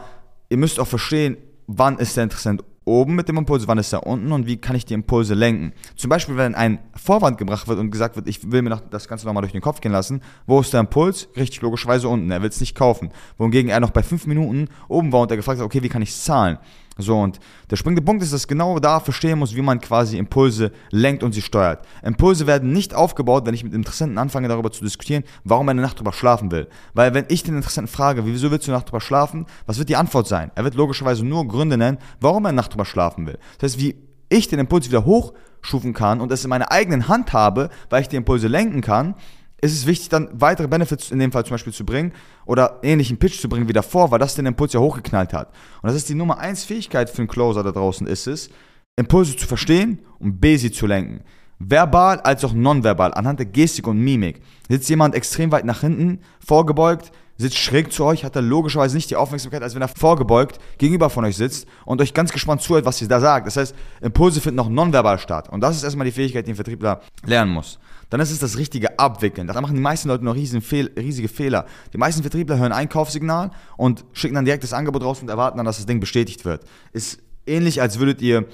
ihr 0.50 0.58
müsst 0.58 0.80
auch 0.80 0.88
verstehen, 0.88 1.38
wann 1.68 1.98
ist 1.98 2.16
der 2.16 2.24
Interessent 2.24 2.64
oben 2.88 3.16
mit 3.16 3.28
dem 3.28 3.38
Impuls, 3.38 3.68
wann 3.68 3.78
ist 3.78 3.94
er 3.94 4.08
unten 4.08 4.32
und 4.32 4.48
wie 4.48 4.58
kann 4.58 4.76
ich 4.76 4.86
die 4.86 4.94
Impulse 4.94 5.34
lenken. 5.34 5.74
Zum 5.96 6.10
Beispiel, 6.10 6.38
wenn 6.38 6.56
ein 6.56 6.80
Vorwand 6.96 7.38
gebracht 7.38 7.68
wird 7.68 7.80
und 7.80 7.92
gesagt 7.92 8.16
wird, 8.16 8.28
ich 8.28 8.52
will 8.52 8.62
mir 8.62 8.82
das 8.90 9.08
Ganze 9.08 9.26
nochmal 9.28 9.42
durch 9.42 9.52
den 9.52 9.62
Kopf 9.62 9.82
gehen 9.82 9.92
lassen, 9.92 10.22
wo 10.48 10.60
ist 10.60 10.74
der 10.74 10.80
Impuls? 10.80 11.28
Richtig 11.36 11.62
logischerweise 11.62 12.08
unten, 12.08 12.32
er 12.32 12.42
will 12.42 12.50
es 12.50 12.60
nicht 12.60 12.76
kaufen. 12.76 13.12
Wohingegen 13.38 13.70
er 13.70 13.80
noch 13.80 13.92
bei 13.92 14.04
fünf 14.04 14.26
Minuten 14.26 14.70
oben 14.88 15.12
war 15.12 15.22
und 15.22 15.32
er 15.32 15.38
gefragt 15.38 15.60
hat, 15.60 15.66
okay, 15.66 15.84
wie 15.84 15.90
kann 15.90 16.02
ich 16.02 16.10
es 16.10 16.24
zahlen? 16.24 16.58
So, 16.98 17.20
und 17.20 17.40
der 17.70 17.76
springende 17.76 18.02
Punkt 18.02 18.24
ist, 18.24 18.34
dass 18.34 18.48
genau 18.48 18.80
da 18.80 19.00
verstehen 19.00 19.40
muss, 19.40 19.56
wie 19.56 19.62
man 19.62 19.80
quasi 19.80 20.18
Impulse 20.18 20.72
lenkt 20.92 21.24
und 21.24 21.34
sie 21.34 21.42
steuert. 21.42 21.86
Impulse 22.04 22.48
werden 22.48 22.74
nicht 22.74 22.94
aufgebaut, 22.94 23.46
wenn 23.46 23.54
ich 23.54 23.64
mit 23.64 23.74
Interessenten 23.74 24.18
anfange, 24.18 24.48
darüber 24.48 24.72
zu 24.72 24.84
diskutieren, 24.84 25.24
warum 25.44 25.68
er 25.68 25.72
eine 25.72 25.82
Nacht 25.82 26.00
drüber 26.00 26.14
schlafen 26.14 26.52
will. 26.52 26.68
Weil 26.94 27.14
wenn 27.14 27.26
ich 27.30 27.44
den 27.44 27.56
Interessenten 27.56 27.92
frage, 27.92 28.26
wieso 28.26 28.52
willst 28.52 28.68
du 28.68 28.72
eine 28.72 28.80
Nacht 28.80 28.90
drüber 28.90 29.02
schlafen, 29.02 29.46
was 29.66 29.78
wird 29.78 29.90
die 29.90 29.96
Antwort 29.96 30.28
sein? 30.28 30.52
Er 30.56 30.64
wird 30.64 30.76
logischerweise 30.76 31.26
nur 31.26 31.48
Gründe 31.48 31.78
nennen, 31.78 31.98
warum 32.20 32.46
er 32.46 32.50
eine 32.50 32.56
Nacht 32.56 32.74
drüber 32.74 32.86
schlafen 32.86 33.28
will. 33.28 33.38
Das 33.60 33.72
heißt, 33.72 33.80
wie 33.80 33.96
ich 34.30 34.48
den 34.48 34.60
Impuls 34.60 34.88
wieder 34.88 35.06
hochschufen 35.06 35.94
kann 35.94 36.22
und 36.22 36.32
es 36.32 36.44
in 36.44 36.50
meiner 36.50 36.72
eigenen 36.72 37.08
Hand 37.08 37.34
habe, 37.34 37.70
weil 37.90 38.02
ich 38.02 38.10
die 38.10 38.16
Impulse 38.16 38.48
lenken 38.48 38.82
kann, 38.82 39.16
ist 39.60 39.74
es 39.74 39.88
wichtig, 39.88 40.10
dann 40.10 40.30
weitere 40.34 40.68
Benefits 40.68 41.12
in 41.12 41.20
dem 41.20 41.32
Fall 41.32 41.46
zum 41.46 41.56
Beispiel 41.56 41.74
zu 41.74 41.86
bringen 41.86 42.14
oder 42.46 42.80
ähnlichen 42.84 43.18
Pitch 43.18 43.40
zu 43.42 43.50
bringen 43.50 43.68
wie 43.68 43.74
davor, 43.74 44.12
weil 44.12 44.20
das 44.20 44.36
den 44.36 44.46
Impuls 44.46 44.74
ja 44.74 44.80
hochgeknallt 44.80 45.34
hat. 45.34 45.50
Und 45.82 45.88
das 45.88 45.96
ist 45.96 46.10
die 46.10 46.16
Nummer 46.16 46.38
eins 46.38 46.64
Fähigkeit 46.64 47.10
für 47.10 47.20
einen 47.20 47.28
Closer 47.28 47.64
da 47.64 47.72
draußen 47.72 48.06
ist 48.06 48.28
es, 48.28 48.50
Impulse 48.96 49.36
zu 49.36 49.48
verstehen 49.48 50.00
und 50.20 50.40
B 50.40 50.58
sie 50.58 50.72
zu 50.72 50.86
lenken. 50.86 51.22
Verbal 51.60 52.20
als 52.22 52.46
auch 52.46 52.54
nonverbal, 52.54 53.16
anhand 53.16 53.40
der 53.40 53.48
Gestik 53.48 53.88
und 53.88 53.98
Mimik. 53.98 54.42
Sitzt 54.70 54.90
jemand 54.90 55.16
extrem 55.16 55.52
weit 55.52 55.66
nach 55.66 55.82
hinten, 55.82 56.20
vorgebeugt, 56.40 57.12
sitzt 57.38 57.58
schräg 57.58 57.92
zu 57.92 58.06
euch, 58.06 58.24
hat 58.24 58.36
er 58.36 58.44
logischerweise 58.44 58.96
nicht 58.96 59.10
die 59.10 59.16
Aufmerksamkeit, 59.16 59.64
als 59.64 59.74
wenn 59.74 59.82
er 59.82 59.88
vorgebeugt 59.88 60.60
gegenüber 60.78 61.10
von 61.10 61.26
euch 61.26 61.36
sitzt 61.36 61.68
und 61.86 62.00
euch 62.00 62.14
ganz 62.14 62.32
gespannt 62.32 62.62
zuhört, 62.62 62.86
was 62.86 63.02
ihr 63.02 63.08
da 63.08 63.20
sagt. 63.20 63.48
Das 63.48 63.58
heißt, 63.58 63.76
Impulse 64.02 64.40
finden 64.40 64.60
auch 64.60 64.70
nonverbal 64.70 65.18
statt. 65.18 65.50
Und 65.50 65.62
das 65.62 65.76
ist 65.76 65.84
erstmal 65.84 66.06
die 66.06 66.12
Fähigkeit, 66.12 66.46
die 66.46 66.52
ein 66.52 66.56
Vertriebler 66.56 67.02
lernen 67.26 67.52
muss 67.52 67.80
dann 68.10 68.20
ist 68.20 68.32
es 68.32 68.40
das 68.40 68.58
richtige 68.58 69.00
Abwickeln. 69.00 69.48
Da 69.48 69.60
machen 69.60 69.76
die 69.76 69.82
meisten 69.82 70.08
Leute 70.08 70.24
noch 70.24 70.36
riesige 70.36 71.28
Fehler. 71.28 71.66
Die 71.94 71.98
meisten 71.98 72.22
Vertriebler 72.22 72.58
hören 72.58 72.72
ein 72.72 72.90
Kaufsignal 72.90 73.52
und 73.76 74.06
schicken 74.14 74.36
dann 74.36 74.46
direkt 74.46 74.64
das 74.64 74.74
Angebot 74.74 75.04
raus 75.04 75.22
und 75.22 75.30
erwarten 75.30 75.58
dann, 75.58 75.66
dass 75.66 75.78
das 75.78 75.86
Ding 75.86 76.00
bestätigt 76.00 76.46
wird. 76.46 76.64
Ist 76.94 77.20
ähnlich, 77.46 77.82
als 77.82 78.00
würdet 78.00 78.22
ihr 78.22 78.46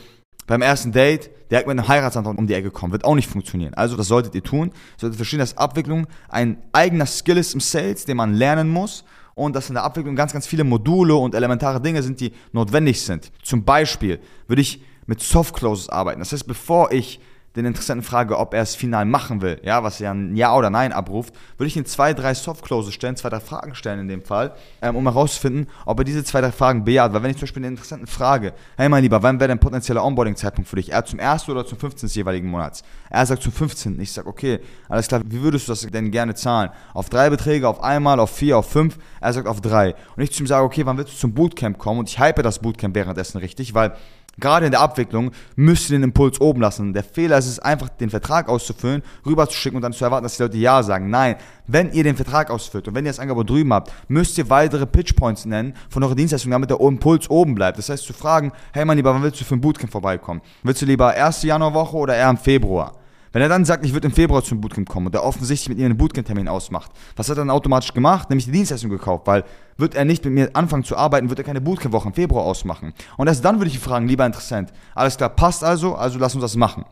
beim 0.47 0.61
ersten 0.61 0.91
Date 0.91 1.29
direkt 1.49 1.67
mit 1.67 1.77
einem 1.77 1.87
Heiratsantrag 1.87 2.37
um 2.37 2.47
die 2.47 2.53
Ecke 2.53 2.71
kommen. 2.71 2.91
Wird 2.91 3.05
auch 3.05 3.15
nicht 3.15 3.29
funktionieren. 3.29 3.73
Also 3.75 3.95
das 3.95 4.07
solltet 4.07 4.35
ihr 4.35 4.43
tun. 4.43 4.69
Ihr 4.69 4.99
solltet 4.99 5.17
verstehen, 5.17 5.39
dass 5.39 5.57
Abwicklung 5.57 6.07
ein 6.29 6.57
eigener 6.73 7.05
Skill 7.05 7.37
ist 7.37 7.53
im 7.53 7.59
Sales, 7.59 8.05
den 8.05 8.17
man 8.17 8.33
lernen 8.33 8.69
muss 8.69 9.05
und 9.35 9.55
dass 9.55 9.69
in 9.69 9.75
der 9.75 9.83
Abwicklung 9.83 10.15
ganz, 10.15 10.33
ganz 10.33 10.47
viele 10.47 10.63
Module 10.63 11.15
und 11.15 11.35
elementare 11.35 11.79
Dinge 11.79 12.03
sind, 12.03 12.19
die 12.19 12.33
notwendig 12.51 13.01
sind. 13.01 13.31
Zum 13.43 13.63
Beispiel 13.63 14.19
würde 14.47 14.61
ich 14.61 14.83
mit 15.05 15.21
Soft 15.21 15.55
Closes 15.55 15.89
arbeiten. 15.89 16.19
Das 16.19 16.31
heißt, 16.31 16.47
bevor 16.47 16.91
ich 16.91 17.19
den 17.55 17.65
Interessenten 17.65 18.03
frage, 18.03 18.37
ob 18.37 18.53
er 18.53 18.63
es 18.63 18.75
final 18.75 19.05
machen 19.05 19.41
will, 19.41 19.59
ja, 19.63 19.83
was 19.83 19.99
ja 19.99 20.11
ein 20.11 20.35
Ja 20.35 20.55
oder 20.55 20.69
Nein 20.69 20.91
abruft, 20.91 21.33
würde 21.57 21.67
ich 21.67 21.77
ihm 21.77 21.85
zwei, 21.85 22.13
drei 22.13 22.33
Soft-Closes 22.33 22.93
stellen, 22.93 23.15
zwei, 23.15 23.29
drei 23.29 23.39
Fragen 23.39 23.75
stellen 23.75 23.99
in 23.99 24.07
dem 24.07 24.23
Fall, 24.23 24.53
ähm, 24.81 24.95
um 24.95 25.03
herauszufinden, 25.03 25.67
ob 25.85 25.99
er 25.99 26.03
diese 26.03 26.23
zwei, 26.23 26.41
drei 26.41 26.51
Fragen 26.51 26.83
bejaht. 26.83 27.13
Weil 27.13 27.21
wenn 27.21 27.31
ich 27.31 27.37
zum 27.37 27.43
Beispiel 27.43 27.61
den 27.61 27.73
Interessenten 27.73 28.07
frage, 28.07 28.53
hey 28.75 28.89
mein 28.89 29.03
Lieber, 29.03 29.21
wann 29.21 29.39
wäre 29.39 29.49
dein 29.49 29.59
potenzieller 29.59 30.03
Onboarding-Zeitpunkt 30.03 30.67
für 30.67 30.77
dich? 30.77 30.91
Er 30.91 31.05
zum 31.05 31.19
ersten 31.19 31.51
oder 31.51 31.65
zum 31.65 31.77
15. 31.77 32.07
des 32.07 32.15
jeweiligen 32.15 32.49
Monats? 32.49 32.83
Er 33.09 33.25
sagt 33.25 33.43
zum 33.43 33.51
15. 33.51 33.99
Ich 34.01 34.11
sage, 34.11 34.27
okay, 34.27 34.59
alles 34.89 35.07
klar, 35.07 35.21
wie 35.25 35.41
würdest 35.41 35.67
du 35.67 35.73
das 35.73 35.81
denn 35.81 36.09
gerne 36.09 36.33
zahlen? 36.33 36.71
Auf 36.95 37.09
drei 37.09 37.29
Beträge, 37.29 37.67
auf 37.67 37.83
einmal, 37.83 38.19
auf 38.19 38.31
vier, 38.31 38.57
auf 38.57 38.69
fünf? 38.69 38.97
Er 39.21 39.31
sagt 39.31 39.47
auf 39.47 39.61
drei. 39.61 39.93
Und 40.15 40.23
ich 40.23 40.33
zu 40.33 40.41
ihm 40.41 40.47
sage, 40.47 40.65
okay, 40.65 40.85
wann 40.87 40.97
willst 40.97 41.13
du 41.13 41.17
zum 41.17 41.33
Bootcamp 41.33 41.77
kommen? 41.77 41.99
Und 41.99 42.09
ich 42.09 42.17
hype 42.17 42.41
das 42.41 42.59
Bootcamp 42.59 42.95
währenddessen 42.95 43.37
richtig, 43.37 43.75
weil 43.75 43.93
Gerade 44.39 44.65
in 44.65 44.71
der 44.71 44.81
Abwicklung 44.81 45.31
müsst 45.55 45.89
ihr 45.89 45.97
den 45.97 46.03
Impuls 46.03 46.41
oben 46.41 46.61
lassen. 46.61 46.93
Der 46.93 47.03
Fehler 47.03 47.37
ist 47.37 47.45
es 47.45 47.59
einfach, 47.59 47.89
den 47.89 48.09
Vertrag 48.09 48.49
auszufüllen, 48.49 49.03
rüberzuschicken 49.25 49.75
und 49.75 49.83
dann 49.83 49.93
zu 49.93 50.03
erwarten, 50.03 50.23
dass 50.23 50.37
die 50.37 50.43
Leute 50.43 50.57
Ja 50.57 50.81
sagen. 50.81 51.09
Nein, 51.11 51.35
wenn 51.67 51.91
ihr 51.91 52.03
den 52.03 52.15
Vertrag 52.15 52.49
ausfüllt 52.49 52.87
und 52.87 52.95
wenn 52.95 53.05
ihr 53.05 53.11
das 53.11 53.19
Angebot 53.19 53.49
drüben 53.49 53.71
habt, 53.73 53.93
müsst 54.07 54.37
ihr 54.39 54.49
weitere 54.49 54.87
Pitchpoints 54.87 55.45
nennen 55.45 55.75
von 55.89 56.03
eurer 56.03 56.15
Dienstleistung, 56.15 56.51
damit 56.51 56.71
der 56.71 56.79
Impuls 56.79 57.29
oben 57.29 57.53
bleibt. 57.53 57.77
Das 57.77 57.89
heißt, 57.89 58.05
zu 58.05 58.13
fragen, 58.13 58.51
hey 58.73 58.85
mein 58.85 58.97
Lieber, 58.97 59.13
wann 59.13 59.21
willst 59.21 59.39
du 59.39 59.45
für 59.45 59.55
ein 59.55 59.61
Bootcamp 59.61 59.91
vorbeikommen? 59.91 60.41
Willst 60.63 60.81
du 60.81 60.87
lieber 60.87 61.13
erste 61.13 61.47
Januarwoche 61.47 61.95
oder 61.95 62.15
eher 62.15 62.29
im 62.29 62.37
Februar? 62.37 62.93
Wenn 63.33 63.41
er 63.41 63.49
dann 63.49 63.65
sagt, 63.65 63.83
ich 63.83 63.93
würde 63.93 64.07
im 64.07 64.13
Februar 64.13 64.43
zum 64.43 64.61
Bootcamp 64.61 64.87
kommen 64.87 65.07
und 65.07 65.15
er 65.15 65.23
offensichtlich 65.23 65.67
mit 65.69 65.79
ihr 65.79 65.85
einen 65.85 65.97
Bootcamp-Termin 65.97 66.47
ausmacht, 66.47 66.91
was 67.15 67.29
hat 67.29 67.37
er 67.37 67.41
dann 67.41 67.49
automatisch 67.49 67.91
gemacht? 67.93 68.29
Nämlich 68.29 68.45
die 68.45 68.51
Dienstleistung 68.51 68.91
gekauft, 68.91 69.25
weil 69.25 69.43
wird 69.75 69.95
er 69.95 70.05
nicht 70.05 70.23
mit 70.23 70.33
mir 70.35 70.51
anfangen 70.53 70.83
zu 70.83 70.95
arbeiten, 70.95 71.29
wird 71.29 71.39
er 71.39 71.45
keine 71.45 71.59
Bootcamp-Woche 71.59 72.09
im 72.09 72.13
Februar 72.13 72.45
ausmachen. 72.45 72.93
Und 73.17 73.27
erst 73.27 73.43
dann 73.43 73.57
würde 73.57 73.69
ich 73.69 73.75
ihn 73.75 73.81
fragen, 73.81 74.07
lieber 74.07 74.23
Interessent, 74.23 74.71
alles 74.93 75.17
klar, 75.17 75.29
passt 75.29 75.63
also, 75.63 75.95
also 75.95 76.19
lass 76.19 76.35
uns 76.35 76.43
das 76.43 76.55
machen. 76.55 76.85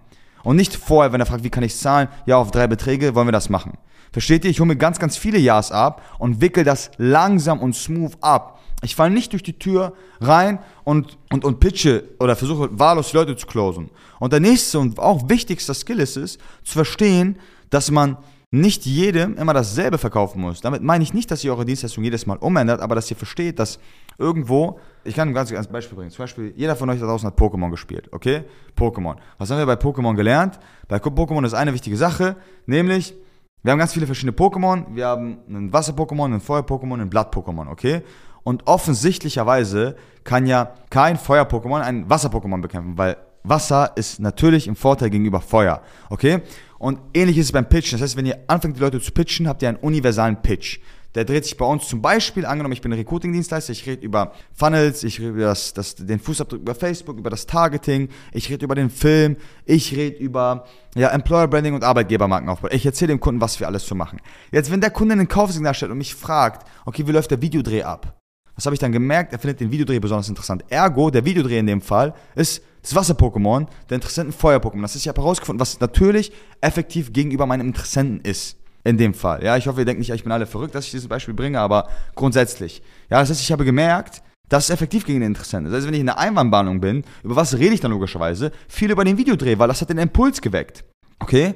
Und 0.44 0.56
nicht 0.56 0.76
vorher, 0.76 1.14
wenn 1.14 1.22
er 1.22 1.28
fragt, 1.28 1.44
wie 1.44 1.52
kann 1.52 1.64
ich 1.64 1.78
zahlen? 1.78 2.08
Ja, 2.26 2.38
auf 2.38 2.50
drei 2.50 2.66
Beträge 2.66 3.14
wollen 3.14 3.28
wir 3.28 3.32
das 3.32 3.50
machen. 3.50 3.78
Versteht 4.12 4.44
ihr? 4.44 4.50
Ich 4.50 4.60
hole 4.60 4.68
mir 4.68 4.78
ganz, 4.78 4.98
ganz 4.98 5.18
viele 5.18 5.38
Ja's 5.38 5.72
ab 5.72 6.02
und 6.18 6.42
wickel 6.42 6.64
das 6.64 6.90
langsam 6.98 7.60
und 7.60 7.76
smooth 7.76 8.14
ab. 8.20 8.60
Ich 8.84 8.96
falle 8.96 9.14
nicht 9.14 9.32
durch 9.34 9.44
die 9.44 9.60
Tür 9.60 9.94
rein 10.20 10.60
und, 10.84 11.18
und, 11.32 11.46
und 11.46 11.60
pitche 11.60 12.04
oder 12.20 12.36
versuche 12.36 12.70
wahllos 12.80 13.14
Leute 13.14 13.36
zu 13.36 13.46
closen. 13.46 13.90
Und 14.20 14.34
der 14.34 14.40
nächste 14.40 14.80
und 14.80 15.00
auch 15.00 15.30
wichtigste 15.30 15.74
Skill 15.74 16.00
ist 16.00 16.18
es, 16.18 16.38
zu 16.64 16.74
verstehen, 16.74 17.38
dass 17.70 17.92
man 17.92 18.18
nicht 18.54 18.86
jedem 18.86 19.38
immer 19.38 19.54
dasselbe 19.54 19.98
verkaufen 19.98 20.42
muss. 20.42 20.60
Damit 20.60 20.84
meine 20.84 21.04
ich 21.04 21.14
nicht, 21.14 21.32
dass 21.32 21.44
ihr 21.44 21.52
eure 21.52 21.66
Dienstleistung 21.66 22.04
jedes 22.04 22.26
Mal 22.26 22.38
umändert, 22.38 22.82
aber 22.82 22.96
dass 22.96 23.10
ihr 23.10 23.16
versteht, 23.16 23.60
dass 23.60 23.80
irgendwo, 24.18 24.78
ich 25.06 25.16
kann 25.16 25.30
ein 25.30 25.34
ganz 25.34 25.52
ganz 25.52 25.68
Beispiel 25.68 25.96
bringen. 25.96 26.12
Zum 26.12 26.24
Beispiel, 26.24 26.54
jeder 26.58 26.76
von 26.76 26.90
euch 26.90 27.00
da 27.00 27.06
draußen 27.06 27.26
hat 27.28 27.40
Pokémon 27.40 27.72
gespielt, 27.72 28.10
okay? 28.12 28.44
Pokémon. 28.78 29.16
Was 29.38 29.50
haben 29.50 29.58
wir 29.58 29.66
bei 29.66 29.76
Pokémon 29.76 30.16
gelernt? 30.16 30.60
Bei 30.90 30.98
Pokémon 30.98 31.46
ist 31.46 31.54
eine 31.54 31.74
wichtige 31.74 31.96
Sache, 31.96 32.36
nämlich, 32.66 33.16
wir 33.64 33.72
haben 33.72 33.80
ganz 33.80 33.94
viele 33.94 34.08
verschiedene 34.08 34.36
Pokémon. 34.36 34.86
Wir 34.96 35.06
haben 35.08 35.38
ein 35.48 35.72
Wasser-Pokémon, 35.72 36.34
ein 36.34 36.42
Feuer-Pokémon, 36.42 37.00
ein 37.00 37.10
Blatt-Pokémon, 37.10 37.70
okay? 37.70 38.02
Und 38.44 38.68
offensichtlicherweise 38.68 39.96
kann 40.24 40.46
ja 40.46 40.74
kein 40.90 41.18
Feuer-Pokémon 41.18 41.82
ein 41.82 42.10
Wasser-Pokémon 42.10 42.62
bekämpfen, 42.62 42.98
weil 42.98 43.18
Wasser 43.44 43.94
ist 43.96 44.20
natürlich 44.20 44.68
im 44.68 44.76
Vorteil 44.76 45.10
gegenüber 45.10 45.42
Feuer, 45.42 45.82
okay? 46.10 46.42
Und 46.78 47.00
ähnlich 47.14 47.38
ist 47.38 47.48
es 47.48 47.52
beim 47.52 47.68
Pitchen. 47.68 48.00
Das 48.00 48.02
heißt, 48.02 48.18
wenn 48.18 48.26
ihr 48.26 48.38
anfängt, 48.48 48.78
die 48.78 48.82
Leute 48.82 49.00
zu 49.00 49.12
pitchen, 49.12 49.48
habt 49.48 49.62
ihr 49.62 49.70
einen 49.70 49.78
universalen 49.78 50.42
Pitch. 50.42 50.80
Der 51.14 51.26
dreht 51.26 51.44
sich 51.44 51.58
bei 51.58 51.66
uns 51.66 51.88
zum 51.90 52.02
Beispiel, 52.02 52.46
angenommen, 52.46 52.72
ich 52.72 52.82
bin 52.82 52.94
Recruiting-Dienstleister, 52.94 53.74
ich 53.74 53.86
rede 53.86 54.06
über 54.06 54.32
Funnels, 54.54 55.04
ich 55.04 55.20
rede 55.20 55.32
über 55.32 55.46
das, 55.46 55.74
das, 55.74 55.96
den 55.96 56.20
Fußabdruck 56.20 56.62
über 56.62 56.74
Facebook, 56.74 57.18
über 57.18 57.30
das 57.30 57.46
Targeting, 57.46 58.08
ich 58.32 58.50
rede 58.50 58.64
über 58.64 58.76
den 58.76 58.90
Film, 58.90 59.36
ich 59.66 59.94
rede 59.94 60.18
über 60.18 60.66
ja, 60.96 61.10
Employer 61.10 61.48
Branding 61.48 61.74
und 61.74 61.84
Arbeitgebermarkenaufbau. 61.84 62.70
Ich 62.72 62.86
erzähle 62.86 63.10
dem 63.10 63.20
Kunden, 63.20 63.42
was 63.42 63.60
wir 63.60 63.68
alles 63.68 63.86
zu 63.86 63.94
machen. 63.94 64.22
Jetzt, 64.52 64.72
wenn 64.72 64.80
der 64.80 64.92
Kunde 64.92 65.14
einen 65.14 65.28
Kaufsignal 65.28 65.74
stellt 65.74 65.92
und 65.92 65.98
mich 65.98 66.16
fragt, 66.16 66.66
okay, 66.86 67.06
wie 67.06 67.12
läuft 67.12 67.32
der 67.32 67.42
Videodreh 67.42 67.84
ab? 67.84 68.21
Was 68.56 68.66
habe 68.66 68.76
ich 68.76 68.80
dann 68.80 68.92
gemerkt? 68.92 69.34
Er 69.34 69.40
findet 69.40 69.60
den 69.60 69.72
Videodreh 69.72 70.00
besonders 70.00 70.30
interessant. 70.30 70.64
Ergo, 70.70 71.10
der 71.10 71.26
Videodreh 71.26 71.60
in 71.60 71.68
dem 71.68 71.82
Fall 71.82 72.14
ist 72.36 72.62
das 72.82 72.96
Wasser-Pokémon, 72.96 73.68
der 73.90 73.96
interessanten 73.96 74.34
Feuer-Pokémon. 74.34 74.82
Das 74.82 74.96
ist 74.96 75.06
ja 75.06 75.14
herausgefunden, 75.16 75.60
was 75.60 75.80
natürlich 75.80 76.32
effektiv 76.62 77.14
gegenüber 77.14 77.46
meinem 77.46 77.68
Interessenten 77.68 78.22
ist. 78.22 78.58
In 78.84 78.98
dem 78.98 79.14
Fall. 79.14 79.44
Ja, 79.44 79.58
ich 79.58 79.68
hoffe, 79.68 79.82
ihr 79.82 79.86
denkt 79.86 80.00
nicht, 80.00 80.10
ich 80.10 80.24
bin 80.24 80.32
alle 80.32 80.48
verrückt, 80.48 80.74
dass 80.74 80.86
ich 80.86 80.92
dieses 80.92 81.08
Beispiel 81.08 81.36
bringe, 81.36 81.60
aber 81.60 81.88
grundsätzlich. 82.16 82.82
Ja, 83.12 83.20
das 83.20 83.30
heißt, 83.30 83.40
ich 83.40 83.52
habe 83.52 83.64
gemerkt, 83.64 84.24
dass 84.50 84.66
es 84.66 84.70
effektiv 84.72 85.06
gegen 85.06 85.20
den 85.20 85.28
Interessenten 85.28 85.68
ist. 85.68 85.72
Das 85.72 85.78
heißt, 85.82 85.88
wenn 85.88 85.94
ich 85.94 86.00
in 86.00 86.08
der 86.08 86.18
Einwandbahnung 86.18 86.82
bin, 86.82 87.04
über 87.24 87.36
was 87.36 87.58
rede 87.58 87.76
ich 87.76 87.80
dann 87.80 87.92
logischerweise? 87.92 88.52
Viel 88.68 88.90
über 88.90 89.04
den 89.04 89.20
Videodreh, 89.20 89.60
weil 89.60 89.68
das 89.68 89.82
hat 89.82 89.90
den 89.90 90.00
Impuls 90.00 90.42
geweckt. 90.42 90.84
Okay? 91.20 91.54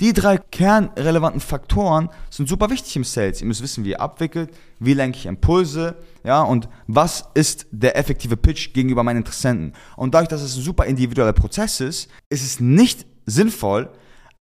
Die 0.00 0.12
drei 0.12 0.38
kernrelevanten 0.38 1.40
Faktoren 1.40 2.08
sind 2.30 2.48
super 2.48 2.70
wichtig 2.70 2.94
im 2.94 3.02
Sales. 3.02 3.40
Ihr 3.40 3.48
müsst 3.48 3.62
wissen, 3.62 3.84
wie 3.84 3.90
ihr 3.90 4.00
abwickelt, 4.00 4.50
wie 4.78 4.94
lenke 4.94 5.18
ich 5.18 5.26
Impulse, 5.26 5.96
ja, 6.22 6.42
und 6.42 6.68
was 6.86 7.24
ist 7.34 7.66
der 7.72 7.96
effektive 7.96 8.36
Pitch 8.36 8.72
gegenüber 8.72 9.02
meinen 9.02 9.18
Interessenten. 9.18 9.72
Und 9.96 10.14
dadurch, 10.14 10.28
dass 10.28 10.42
es 10.42 10.56
ein 10.56 10.62
super 10.62 10.84
individueller 10.84 11.32
Prozess 11.32 11.80
ist, 11.80 12.10
ist 12.28 12.44
es 12.44 12.60
nicht 12.60 13.06
sinnvoll, 13.26 13.90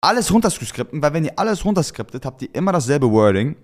alles 0.01 0.33
runterzuskripten, 0.33 1.01
weil 1.01 1.15
wenn 1.15 1.25
ihr 1.25 1.39
alles 1.39 1.65
runterskriptet, 1.65 2.27
habt 2.27 2.43
ihr 2.43 2.49
immer 2.53 2.73
dasselbe 2.73 3.11
Wording. 3.11 3.57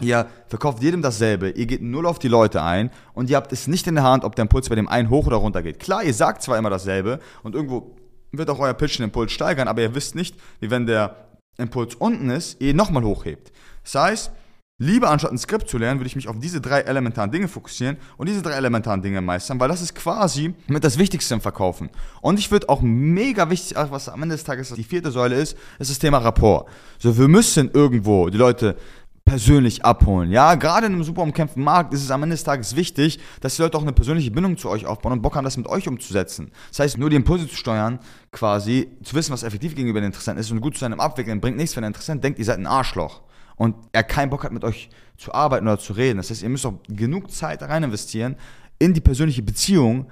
Ihr 0.00 0.26
verkauft 0.48 0.82
jedem 0.82 1.02
dasselbe, 1.02 1.50
ihr 1.50 1.66
geht 1.66 1.82
null 1.82 2.06
auf 2.06 2.18
die 2.18 2.28
Leute 2.28 2.62
ein 2.62 2.90
und 3.14 3.30
ihr 3.30 3.36
habt 3.36 3.52
es 3.52 3.68
nicht 3.68 3.86
in 3.86 3.94
der 3.94 4.02
Hand, 4.02 4.24
ob 4.24 4.34
der 4.34 4.42
Impuls 4.42 4.68
bei 4.68 4.74
dem 4.74 4.88
einen 4.88 5.10
hoch 5.10 5.26
oder 5.28 5.36
runter 5.36 5.62
geht. 5.62 5.78
Klar, 5.78 6.02
ihr 6.02 6.14
sagt 6.14 6.42
zwar 6.42 6.58
immer 6.58 6.70
dasselbe 6.70 7.20
und 7.44 7.54
irgendwo 7.54 7.94
wird 8.32 8.50
auch 8.50 8.58
euer 8.58 8.74
Pitch 8.74 8.98
den 8.98 9.04
Impuls 9.04 9.32
steigern, 9.32 9.68
aber 9.68 9.82
ihr 9.82 9.94
wisst 9.94 10.14
nicht, 10.14 10.36
wie 10.60 10.70
wenn 10.70 10.86
der 10.86 11.28
Impuls 11.58 11.94
unten 11.94 12.30
ist, 12.30 12.60
ihr 12.60 12.74
nochmal 12.74 13.04
hochhebt. 13.04 13.52
Das 13.84 13.94
heißt, 13.94 14.32
lieber 14.78 15.10
anstatt 15.10 15.32
ein 15.32 15.38
Skript 15.38 15.68
zu 15.68 15.78
lernen, 15.78 16.00
würde 16.00 16.08
ich 16.08 16.16
mich 16.16 16.28
auf 16.28 16.38
diese 16.38 16.60
drei 16.60 16.80
elementaren 16.80 17.30
Dinge 17.30 17.46
fokussieren 17.46 17.98
und 18.16 18.28
diese 18.28 18.42
drei 18.42 18.52
elementaren 18.52 19.02
Dinge 19.02 19.20
meistern, 19.20 19.60
weil 19.60 19.68
das 19.68 19.82
ist 19.82 19.94
quasi 19.94 20.54
mit 20.66 20.82
das 20.82 20.98
Wichtigste 20.98 21.34
im 21.34 21.40
Verkaufen. 21.40 21.90
Und 22.20 22.38
ich 22.38 22.50
würde 22.50 22.68
auch 22.68 22.80
mega 22.80 23.48
wichtig, 23.50 23.76
was 23.76 24.08
am 24.08 24.22
Ende 24.22 24.34
des 24.34 24.44
Tages 24.44 24.72
die 24.72 24.82
vierte 24.82 25.10
Säule 25.10 25.36
ist, 25.36 25.56
ist 25.78 25.90
das 25.90 25.98
Thema 25.98 26.18
Rapport. 26.18 26.68
So, 26.98 27.16
wir 27.16 27.28
müssen 27.28 27.70
irgendwo 27.72 28.28
die 28.28 28.38
Leute 28.38 28.76
persönlich 29.24 29.84
abholen. 29.84 30.30
Ja, 30.30 30.56
gerade 30.56 30.86
in 30.86 30.94
einem 30.94 31.04
super 31.04 31.22
umkämpften 31.22 31.62
Markt 31.62 31.94
ist 31.94 32.02
es 32.02 32.10
am 32.10 32.22
Ende 32.22 32.34
des 32.34 32.44
Tages 32.44 32.76
wichtig, 32.76 33.20
dass 33.40 33.56
die 33.56 33.62
Leute 33.62 33.78
auch 33.78 33.82
eine 33.82 33.92
persönliche 33.92 34.30
Bindung 34.30 34.56
zu 34.56 34.68
euch 34.68 34.86
aufbauen 34.86 35.12
und 35.12 35.22
Bock 35.22 35.36
haben, 35.36 35.44
das 35.44 35.56
mit 35.56 35.66
euch 35.66 35.86
umzusetzen. 35.88 36.50
Das 36.70 36.80
heißt, 36.80 36.98
nur 36.98 37.10
die 37.10 37.16
Impulse 37.16 37.48
zu 37.48 37.56
steuern, 37.56 38.00
quasi 38.32 38.88
zu 39.02 39.14
wissen, 39.14 39.32
was 39.32 39.42
effektiv 39.42 39.74
gegenüber 39.74 40.00
den 40.00 40.06
Interessenten 40.06 40.40
ist 40.40 40.50
und 40.50 40.60
gut 40.60 40.74
zu 40.74 40.80
seinem 40.80 41.00
Abwickeln, 41.00 41.40
bringt 41.40 41.56
nichts, 41.56 41.76
wenn 41.76 41.82
der 41.82 41.88
Interessent 41.88 42.24
denkt, 42.24 42.38
ihr 42.38 42.44
seid 42.44 42.58
ein 42.58 42.66
Arschloch 42.66 43.22
und 43.56 43.76
er 43.92 44.02
keinen 44.02 44.30
Bock 44.30 44.44
hat, 44.44 44.52
mit 44.52 44.64
euch 44.64 44.90
zu 45.16 45.32
arbeiten 45.32 45.66
oder 45.66 45.78
zu 45.78 45.92
reden. 45.92 46.16
Das 46.16 46.30
heißt, 46.30 46.42
ihr 46.42 46.48
müsst 46.48 46.66
auch 46.66 46.74
genug 46.88 47.30
Zeit 47.30 47.62
rein 47.62 47.84
investieren 47.84 48.36
in 48.78 48.92
die 48.92 49.00
persönliche 49.00 49.42
Beziehung, 49.42 50.10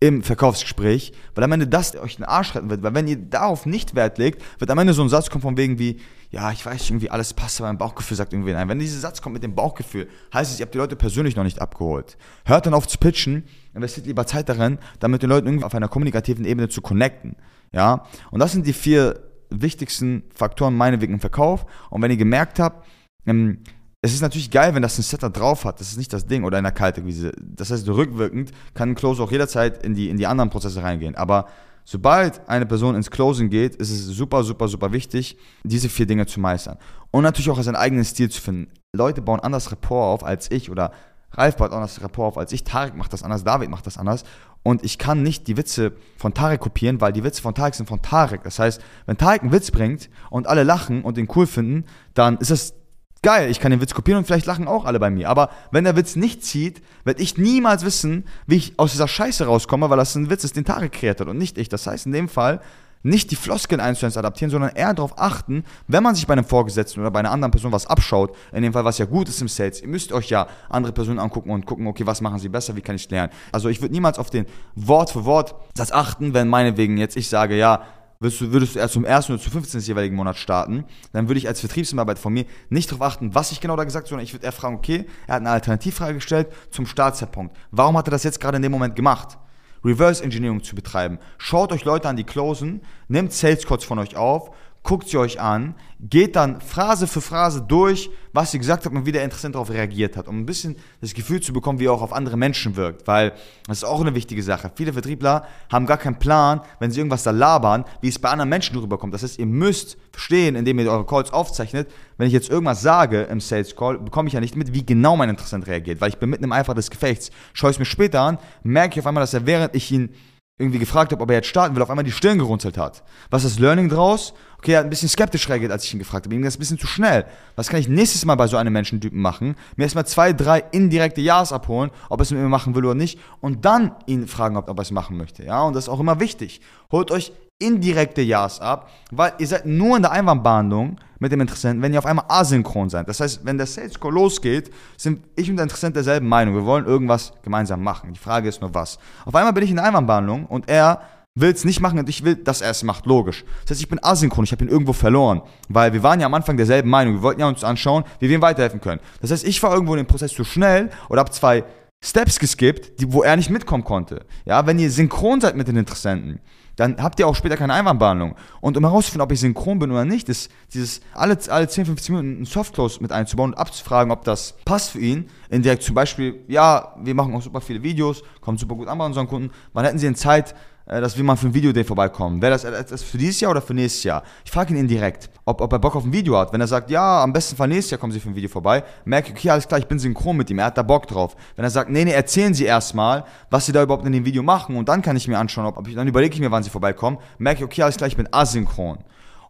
im 0.00 0.22
Verkaufsgespräch, 0.22 1.12
weil 1.34 1.44
am 1.44 1.52
Ende 1.52 1.68
das 1.68 1.94
euch 1.94 2.16
den 2.16 2.24
Arsch 2.24 2.54
retten 2.54 2.70
wird. 2.70 2.82
Weil 2.82 2.94
wenn 2.94 3.06
ihr 3.06 3.16
darauf 3.16 3.66
nicht 3.66 3.94
Wert 3.94 4.16
legt, 4.16 4.42
wird 4.58 4.70
am 4.70 4.78
Ende 4.78 4.94
so 4.94 5.02
ein 5.02 5.10
Satz 5.10 5.28
kommen 5.28 5.42
von 5.42 5.58
wegen 5.58 5.78
wie, 5.78 6.00
ja, 6.30 6.52
ich 6.52 6.64
weiß 6.64 6.90
irgendwie, 6.90 7.10
alles 7.10 7.34
passt, 7.34 7.60
aber 7.60 7.68
mein 7.68 7.78
Bauchgefühl 7.78 8.16
sagt 8.16 8.32
irgendwie 8.32 8.52
nein. 8.52 8.68
Wenn 8.68 8.78
dieser 8.78 9.00
Satz 9.00 9.20
kommt 9.20 9.34
mit 9.34 9.42
dem 9.42 9.54
Bauchgefühl, 9.56 10.08
heißt 10.32 10.52
es, 10.52 10.60
ihr 10.60 10.64
habt 10.64 10.74
die 10.74 10.78
Leute 10.78 10.94
persönlich 10.94 11.34
noch 11.34 11.42
nicht 11.42 11.60
abgeholt. 11.60 12.16
Hört 12.44 12.66
dann 12.66 12.74
auf 12.74 12.86
zu 12.86 12.98
pitchen, 12.98 13.44
investiert 13.74 14.06
lieber 14.06 14.26
Zeit 14.26 14.48
darin, 14.48 14.78
dann 15.00 15.10
mit 15.10 15.22
den 15.22 15.28
Leuten 15.28 15.48
irgendwie 15.48 15.64
auf 15.64 15.74
einer 15.74 15.88
kommunikativen 15.88 16.44
Ebene 16.44 16.68
zu 16.68 16.82
connecten. 16.82 17.36
Ja, 17.72 18.06
und 18.30 18.38
das 18.40 18.52
sind 18.52 18.66
die 18.66 18.72
vier 18.72 19.20
wichtigsten 19.50 20.22
Faktoren 20.32 20.76
meinetwegen 20.76 21.14
im 21.14 21.20
Verkauf. 21.20 21.66
Und 21.90 22.00
wenn 22.00 22.12
ihr 22.12 22.16
gemerkt 22.16 22.60
habt, 22.60 22.86
ähm, 23.26 23.58
es 24.02 24.14
ist 24.14 24.22
natürlich 24.22 24.50
geil, 24.50 24.74
wenn 24.74 24.82
das 24.82 24.98
ein 24.98 25.02
Setter 25.02 25.30
drauf 25.30 25.64
hat. 25.64 25.80
Das 25.80 25.90
ist 25.90 25.98
nicht 25.98 26.12
das 26.12 26.26
Ding 26.26 26.44
oder 26.44 26.58
in 26.58 26.64
der 26.64 26.72
Kaltakquise. 26.72 27.32
Das 27.38 27.70
heißt, 27.70 27.86
rückwirkend 27.88 28.52
kann 28.72 28.90
ein 28.90 28.94
Close 28.94 29.22
auch 29.22 29.30
jederzeit 29.30 29.84
in 29.84 29.94
die, 29.94 30.08
in 30.08 30.16
die 30.16 30.26
anderen 30.26 30.48
Prozesse 30.48 30.82
reingehen. 30.82 31.16
Aber 31.16 31.46
sobald 31.84 32.48
eine 32.48 32.66
Person 32.66 32.94
ins 32.94 33.10
Closing 33.10 33.50
geht, 33.50 33.76
ist 33.76 33.90
es 33.90 34.06
super, 34.06 34.42
super, 34.44 34.68
super 34.68 34.92
wichtig, 34.92 35.36
diese 35.64 35.88
vier 35.88 36.06
Dinge 36.06 36.26
zu 36.26 36.40
meistern. 36.40 36.78
Und 37.10 37.22
natürlich 37.22 37.50
auch 37.50 37.60
seinen 37.62 37.76
eigenen 37.76 38.04
Stil 38.04 38.30
zu 38.30 38.40
finden. 38.40 38.70
Leute 38.92 39.22
bauen 39.22 39.40
anders 39.40 39.70
Rapport 39.70 40.14
auf 40.14 40.24
als 40.24 40.50
ich 40.50 40.70
oder 40.70 40.92
Ralf 41.32 41.56
baut 41.56 41.72
anders 41.72 42.02
Rapport 42.02 42.28
auf 42.28 42.38
als 42.38 42.52
ich. 42.52 42.64
Tarek 42.64 42.96
macht 42.96 43.12
das 43.12 43.22
anders, 43.22 43.44
David 43.44 43.70
macht 43.70 43.86
das 43.86 43.98
anders. 43.98 44.24
Und 44.62 44.84
ich 44.84 44.98
kann 44.98 45.22
nicht 45.22 45.46
die 45.46 45.56
Witze 45.56 45.92
von 46.16 46.34
Tarek 46.34 46.60
kopieren, 46.60 47.00
weil 47.00 47.12
die 47.12 47.24
Witze 47.24 47.40
von 47.40 47.54
Tarek 47.54 47.74
sind 47.74 47.88
von 47.88 48.02
Tarek. 48.02 48.42
Das 48.42 48.58
heißt, 48.58 48.80
wenn 49.06 49.16
Tarek 49.16 49.42
einen 49.42 49.52
Witz 49.52 49.70
bringt 49.70 50.10
und 50.28 50.46
alle 50.46 50.64
lachen 50.64 51.02
und 51.02 51.16
ihn 51.18 51.28
cool 51.34 51.46
finden, 51.46 51.84
dann 52.14 52.36
ist 52.38 52.50
das 52.50 52.74
geil, 53.22 53.50
ich 53.50 53.60
kann 53.60 53.70
den 53.70 53.80
Witz 53.80 53.94
kopieren 53.94 54.18
und 54.18 54.24
vielleicht 54.24 54.46
lachen 54.46 54.68
auch 54.68 54.84
alle 54.84 54.98
bei 54.98 55.10
mir. 55.10 55.28
Aber 55.28 55.50
wenn 55.70 55.84
der 55.84 55.96
Witz 55.96 56.16
nicht 56.16 56.44
zieht, 56.44 56.82
werde 57.04 57.22
ich 57.22 57.36
niemals 57.36 57.84
wissen, 57.84 58.24
wie 58.46 58.56
ich 58.56 58.78
aus 58.78 58.92
dieser 58.92 59.08
Scheiße 59.08 59.46
rauskomme, 59.46 59.90
weil 59.90 59.98
das 59.98 60.14
ein 60.14 60.30
Witz 60.30 60.44
ist, 60.44 60.56
den 60.56 60.64
Tarek 60.64 60.92
kreiert 60.92 61.20
hat 61.20 61.28
und 61.28 61.38
nicht 61.38 61.58
ich. 61.58 61.68
Das 61.68 61.86
heißt, 61.86 62.06
in 62.06 62.12
dem 62.12 62.28
Fall 62.28 62.60
nicht 63.02 63.30
die 63.30 63.36
Floskeln 63.36 63.80
eins 63.80 63.98
zu 63.98 64.06
eins 64.06 64.16
adaptieren, 64.16 64.50
sondern 64.50 64.72
eher 64.74 64.92
darauf 64.92 65.18
achten, 65.18 65.64
wenn 65.88 66.02
man 66.02 66.14
sich 66.14 66.26
bei 66.26 66.34
einem 66.34 66.44
Vorgesetzten 66.44 67.00
oder 67.00 67.10
bei 67.10 67.20
einer 67.20 67.30
anderen 67.30 67.50
Person 67.50 67.72
was 67.72 67.86
abschaut, 67.86 68.36
in 68.52 68.62
dem 68.62 68.72
Fall 68.72 68.84
was 68.84 68.98
ja 68.98 69.06
gut 69.06 69.28
ist 69.28 69.40
im 69.40 69.48
Sales, 69.48 69.80
ihr 69.80 69.88
müsst 69.88 70.12
euch 70.12 70.28
ja 70.28 70.46
andere 70.68 70.92
Personen 70.92 71.18
angucken 71.18 71.50
und 71.50 71.64
gucken, 71.64 71.86
okay, 71.86 72.06
was 72.06 72.20
machen 72.20 72.38
sie 72.38 72.50
besser, 72.50 72.76
wie 72.76 72.82
kann 72.82 72.96
ich 72.96 73.08
lernen. 73.10 73.32
Also 73.52 73.68
ich 73.68 73.80
würde 73.80 73.94
niemals 73.94 74.18
auf 74.18 74.28
den 74.28 74.44
Wort 74.74 75.10
für 75.10 75.24
Wort 75.24 75.54
Satz 75.74 75.92
achten, 75.92 76.34
wenn 76.34 76.48
meinetwegen 76.48 76.98
jetzt 76.98 77.16
ich 77.16 77.28
sage, 77.28 77.56
ja, 77.56 77.84
würdest 78.20 78.40
du, 78.40 78.52
würdest 78.52 78.74
du 78.74 78.78
erst 78.78 78.94
zum 78.94 79.04
ersten 79.04 79.32
oder 79.32 79.42
zum 79.42 79.52
15. 79.52 79.80
jeweiligen 79.80 80.14
Monat 80.14 80.36
starten, 80.36 80.84
dann 81.12 81.28
würde 81.28 81.38
ich 81.38 81.48
als 81.48 81.60
Vertriebsmitarbeiter 81.60 82.20
von 82.20 82.34
mir 82.34 82.44
nicht 82.68 82.90
darauf 82.90 83.02
achten, 83.02 83.34
was 83.34 83.50
ich 83.50 83.60
genau 83.60 83.76
da 83.76 83.84
gesagt 83.84 84.04
habe, 84.04 84.10
sondern 84.10 84.24
ich 84.24 84.34
würde 84.34 84.44
eher 84.44 84.52
fragen, 84.52 84.76
okay, 84.76 85.06
er 85.26 85.36
hat 85.36 85.40
eine 85.40 85.50
Alternativfrage 85.50 86.14
gestellt 86.14 86.48
zum 86.70 86.86
Startzeitpunkt. 86.86 87.56
Warum 87.70 87.96
hat 87.96 88.06
er 88.08 88.10
das 88.10 88.22
jetzt 88.22 88.38
gerade 88.38 88.56
in 88.56 88.62
dem 88.62 88.72
Moment 88.72 88.94
gemacht? 88.94 89.38
Reverse 89.82 90.22
Engineering 90.22 90.62
zu 90.62 90.74
betreiben. 90.74 91.18
Schaut 91.38 91.72
euch 91.72 91.86
Leute 91.86 92.08
an, 92.08 92.16
die 92.16 92.24
closen, 92.24 92.82
nehmt 93.08 93.32
Sales 93.32 93.64
Codes 93.64 93.86
von 93.86 93.98
euch 93.98 94.14
auf, 94.14 94.50
guckt 94.82 95.08
sie 95.08 95.18
euch 95.18 95.40
an, 95.40 95.74
geht 96.00 96.36
dann 96.36 96.60
Phrase 96.62 97.06
für 97.06 97.20
Phrase 97.20 97.62
durch, 97.62 98.10
was 98.32 98.50
sie 98.50 98.58
gesagt 98.58 98.86
hat 98.86 98.92
und 98.92 99.04
wie 99.04 99.12
der 99.12 99.24
Interessent 99.24 99.54
darauf 99.54 99.70
reagiert 99.70 100.16
hat, 100.16 100.26
um 100.26 100.38
ein 100.38 100.46
bisschen 100.46 100.76
das 101.02 101.12
Gefühl 101.12 101.42
zu 101.42 101.52
bekommen, 101.52 101.78
wie 101.78 101.86
er 101.86 101.92
auch 101.92 102.00
auf 102.00 102.14
andere 102.14 102.38
Menschen 102.38 102.76
wirkt, 102.76 103.06
weil 103.06 103.32
das 103.66 103.78
ist 103.78 103.84
auch 103.84 104.00
eine 104.00 104.14
wichtige 104.14 104.42
Sache. 104.42 104.72
Viele 104.74 104.94
Vertriebler 104.94 105.46
haben 105.70 105.84
gar 105.84 105.98
keinen 105.98 106.18
Plan, 106.18 106.62
wenn 106.78 106.90
sie 106.90 107.00
irgendwas 107.00 107.22
da 107.22 107.30
labern, 107.30 107.84
wie 108.00 108.08
es 108.08 108.18
bei 108.18 108.30
anderen 108.30 108.48
Menschen 108.48 108.78
rüberkommt. 108.78 109.12
Das 109.12 109.22
heißt, 109.22 109.38
ihr 109.38 109.46
müsst 109.46 109.98
verstehen, 110.12 110.56
indem 110.56 110.78
ihr 110.78 110.90
eure 110.90 111.04
Calls 111.04 111.32
aufzeichnet, 111.32 111.90
wenn 112.16 112.26
ich 112.26 112.32
jetzt 112.32 112.48
irgendwas 112.48 112.80
sage 112.80 113.22
im 113.22 113.40
Sales 113.40 113.76
Call, 113.76 113.98
bekomme 113.98 114.28
ich 114.28 114.32
ja 114.32 114.40
nicht 114.40 114.56
mit, 114.56 114.72
wie 114.72 114.86
genau 114.86 115.16
mein 115.16 115.28
Interessent 115.28 115.66
reagiert, 115.66 116.00
weil 116.00 116.08
ich 116.08 116.18
bin 116.18 116.30
mitten 116.30 116.44
im 116.44 116.52
Eifer 116.52 116.74
des 116.74 116.90
Gefechts. 116.90 117.30
Schaue 117.52 117.70
ich 117.70 117.76
es 117.76 117.78
mir 117.78 117.84
später 117.84 118.22
an, 118.22 118.38
merke 118.62 118.94
ich 118.94 119.00
auf 119.00 119.06
einmal, 119.06 119.22
dass 119.22 119.34
er 119.34 119.44
während 119.46 119.74
ich 119.74 119.92
ihn 119.92 120.14
irgendwie 120.60 120.78
gefragt 120.78 121.12
habe, 121.12 121.22
ob 121.22 121.30
er 121.30 121.36
jetzt 121.36 121.48
starten 121.48 121.74
will, 121.74 121.82
auf 121.82 121.90
einmal 121.90 122.04
die 122.04 122.12
Stirn 122.12 122.38
gerunzelt 122.38 122.76
hat. 122.76 123.02
Was 123.30 123.44
ist 123.44 123.56
das 123.56 123.60
Learning 123.60 123.88
draus? 123.88 124.34
Okay, 124.58 124.72
er 124.72 124.80
hat 124.80 124.86
ein 124.86 124.90
bisschen 124.90 125.08
skeptisch 125.08 125.48
reagiert, 125.48 125.72
als 125.72 125.84
ich 125.84 125.92
ihn 125.94 125.98
gefragt 125.98 126.26
habe. 126.26 126.34
Ihm 126.34 126.44
ist 126.44 126.56
ein 126.56 126.58
bisschen 126.58 126.78
zu 126.78 126.86
schnell. 126.86 127.24
Was 127.56 127.68
kann 127.68 127.80
ich 127.80 127.88
nächstes 127.88 128.24
Mal 128.26 128.34
bei 128.34 128.46
so 128.46 128.58
einem 128.58 128.72
Menschentypen 128.72 129.20
machen? 129.20 129.56
Mir 129.76 129.84
erstmal 129.84 130.06
zwei, 130.06 130.34
drei 130.34 130.62
indirekte 130.70 131.22
Ja's 131.22 131.52
abholen, 131.52 131.90
ob 132.10 132.20
er 132.20 132.22
es 132.22 132.30
mit 132.30 132.40
mir 132.40 132.48
machen 132.48 132.74
will 132.74 132.84
oder 132.84 132.94
nicht. 132.94 133.18
Und 133.40 133.64
dann 133.64 133.92
ihn 134.06 134.28
fragen, 134.28 134.58
ob 134.58 134.68
er 134.68 134.82
es 134.82 134.90
machen 134.90 135.16
möchte. 135.16 135.44
Ja, 135.44 135.62
und 135.62 135.74
das 135.74 135.84
ist 135.84 135.88
auch 135.88 136.00
immer 136.00 136.20
wichtig. 136.20 136.60
Holt 136.92 137.10
euch 137.10 137.32
indirekte 137.60 138.22
Ja's 138.22 138.60
ab, 138.60 138.90
weil 139.12 139.32
ihr 139.38 139.46
seid 139.46 139.66
nur 139.66 139.96
in 139.96 140.02
der 140.02 140.10
Einwandbehandlung 140.10 140.96
mit 141.20 141.30
dem 141.30 141.40
Interessenten, 141.40 141.82
wenn 141.82 141.92
ihr 141.92 141.98
auf 141.98 142.06
einmal 142.06 142.24
asynchron 142.28 142.90
seid. 142.90 143.08
Das 143.08 143.20
heißt, 143.20 143.44
wenn 143.44 143.58
der 143.58 143.66
Sales 143.66 144.00
Call 144.00 144.12
losgeht, 144.12 144.72
sind 144.96 145.22
ich 145.36 145.48
und 145.48 145.56
der 145.56 145.64
Interessent 145.64 145.94
derselben 145.94 146.26
Meinung. 146.28 146.54
Wir 146.54 146.64
wollen 146.64 146.86
irgendwas 146.86 147.32
gemeinsam 147.42 147.82
machen. 147.82 148.12
Die 148.12 148.18
Frage 148.18 148.48
ist 148.48 148.60
nur 148.60 148.74
was. 148.74 148.98
Auf 149.24 149.34
einmal 149.34 149.52
bin 149.52 149.62
ich 149.62 149.70
in 149.70 149.76
der 149.76 149.84
Einwandbehandlung 149.84 150.46
und 150.46 150.68
er 150.68 151.02
will 151.34 151.52
es 151.52 151.64
nicht 151.64 151.80
machen 151.80 151.98
und 151.98 152.08
ich 152.08 152.24
will, 152.24 152.36
dass 152.36 152.60
er 152.60 152.70
es 152.70 152.82
macht, 152.82 153.06
logisch. 153.06 153.44
Das 153.62 153.72
heißt, 153.72 153.80
ich 153.80 153.88
bin 153.88 154.02
asynchron, 154.02 154.44
ich 154.44 154.52
habe 154.52 154.64
ihn 154.64 154.70
irgendwo 154.70 154.92
verloren, 154.92 155.42
weil 155.68 155.92
wir 155.92 156.02
waren 156.02 156.18
ja 156.18 156.26
am 156.26 156.34
Anfang 156.34 156.56
derselben 156.56 156.90
Meinung, 156.90 157.14
wir 157.14 157.22
wollten 157.22 157.40
ja 157.40 157.48
uns 157.48 157.62
anschauen, 157.62 158.04
wie 158.18 158.28
wir 158.28 158.36
ihm 158.36 158.42
weiterhelfen 158.42 158.80
können. 158.80 159.00
Das 159.20 159.30
heißt, 159.30 159.44
ich 159.44 159.62
war 159.62 159.72
irgendwo 159.72 159.94
in 159.94 159.98
dem 159.98 160.06
Prozess 160.06 160.32
zu 160.32 160.44
schnell 160.44 160.90
oder 161.08 161.20
habe 161.20 161.30
zwei 161.30 161.64
Steps 162.02 162.38
geskippt, 162.38 163.00
die, 163.00 163.12
wo 163.12 163.22
er 163.22 163.36
nicht 163.36 163.50
mitkommen 163.50 163.84
konnte. 163.84 164.24
Ja, 164.44 164.66
wenn 164.66 164.78
ihr 164.78 164.90
synchron 164.90 165.40
seid 165.40 165.54
mit 165.54 165.68
den 165.68 165.76
Interessenten, 165.76 166.40
dann 166.80 166.96
habt 167.02 167.20
ihr 167.20 167.28
auch 167.28 167.34
später 167.34 167.58
keine 167.58 167.74
Einwandbehandlung. 167.74 168.36
Und 168.62 168.74
um 168.78 168.84
herauszufinden, 168.84 169.22
ob 169.22 169.30
ich 169.32 169.40
synchron 169.40 169.78
bin 169.78 169.90
oder 169.90 170.06
nicht, 170.06 170.30
ist 170.30 170.50
dieses 170.72 171.02
alle, 171.12 171.38
alle 171.48 171.68
10, 171.68 171.84
15 171.84 172.14
Minuten 172.14 172.36
einen 172.36 172.44
Softclose 172.46 173.02
mit 173.02 173.12
einzubauen 173.12 173.52
und 173.52 173.58
abzufragen, 173.58 174.10
ob 174.10 174.24
das 174.24 174.54
passt 174.64 174.92
für 174.92 174.98
ihn. 174.98 175.28
Indirekt 175.50 175.82
zum 175.82 175.94
Beispiel, 175.94 176.40
ja, 176.48 176.94
wir 176.98 177.14
machen 177.14 177.34
auch 177.34 177.42
super 177.42 177.60
viele 177.60 177.82
Videos, 177.82 178.22
kommen 178.40 178.56
super 178.56 178.76
gut 178.76 178.88
an 178.88 178.96
bei 178.96 179.04
unseren 179.04 179.28
Kunden. 179.28 179.50
Wann 179.74 179.84
hätten 179.84 179.98
sie 179.98 180.06
denn 180.06 180.14
Zeit, 180.14 180.54
dass 180.98 181.16
wir 181.16 181.22
mal 181.22 181.36
für 181.36 181.46
ein 181.46 181.54
Video 181.54 181.72
vorbeikommen. 181.84 182.42
Wäre 182.42 182.50
das 182.50 182.64
etwas 182.64 183.02
für 183.02 183.16
dieses 183.16 183.40
Jahr 183.40 183.52
oder 183.52 183.62
für 183.62 183.74
nächstes 183.74 184.02
Jahr? 184.02 184.24
Ich 184.44 184.50
frage 184.50 184.74
ihn 184.74 184.80
indirekt, 184.80 185.30
ob, 185.44 185.60
ob 185.60 185.72
er 185.72 185.78
Bock 185.78 185.94
auf 185.94 186.04
ein 186.04 186.12
Video 186.12 186.36
hat. 186.36 186.52
Wenn 186.52 186.60
er 186.60 186.66
sagt, 186.66 186.90
ja, 186.90 187.22
am 187.22 187.32
besten 187.32 187.54
Fall 187.54 187.68
nächstes 187.68 187.92
Jahr 187.92 188.00
kommen 188.00 188.12
Sie 188.12 188.18
für 188.18 188.28
ein 188.28 188.34
Video 188.34 188.50
vorbei, 188.50 188.82
merke 189.04 189.28
ich, 189.28 189.34
okay, 189.34 189.50
alles 189.50 189.68
klar, 189.68 189.78
ich 189.78 189.86
bin 189.86 190.00
synchron 190.00 190.36
mit 190.36 190.50
ihm, 190.50 190.58
er 190.58 190.64
hat 190.66 190.76
da 190.76 190.82
Bock 190.82 191.06
drauf. 191.06 191.36
Wenn 191.54 191.64
er 191.64 191.70
sagt, 191.70 191.90
nee, 191.90 192.04
nee, 192.04 192.10
erzählen 192.10 192.54
Sie 192.54 192.64
erstmal, 192.64 193.24
was 193.50 193.66
Sie 193.66 193.72
da 193.72 193.84
überhaupt 193.84 194.04
in 194.04 194.12
dem 194.12 194.24
Video 194.24 194.42
machen 194.42 194.76
und 194.76 194.88
dann 194.88 195.00
kann 195.00 195.16
ich 195.16 195.28
mir 195.28 195.38
anschauen, 195.38 195.66
ob, 195.66 195.88
dann 195.94 196.08
überlege 196.08 196.34
ich 196.34 196.40
mir, 196.40 196.50
wann 196.50 196.64
Sie 196.64 196.70
vorbeikommen, 196.70 197.18
merke 197.38 197.60
ich, 197.60 197.64
okay, 197.64 197.82
alles 197.82 197.96
klar, 197.96 198.08
ich 198.08 198.16
bin 198.16 198.28
asynchron. 198.32 198.98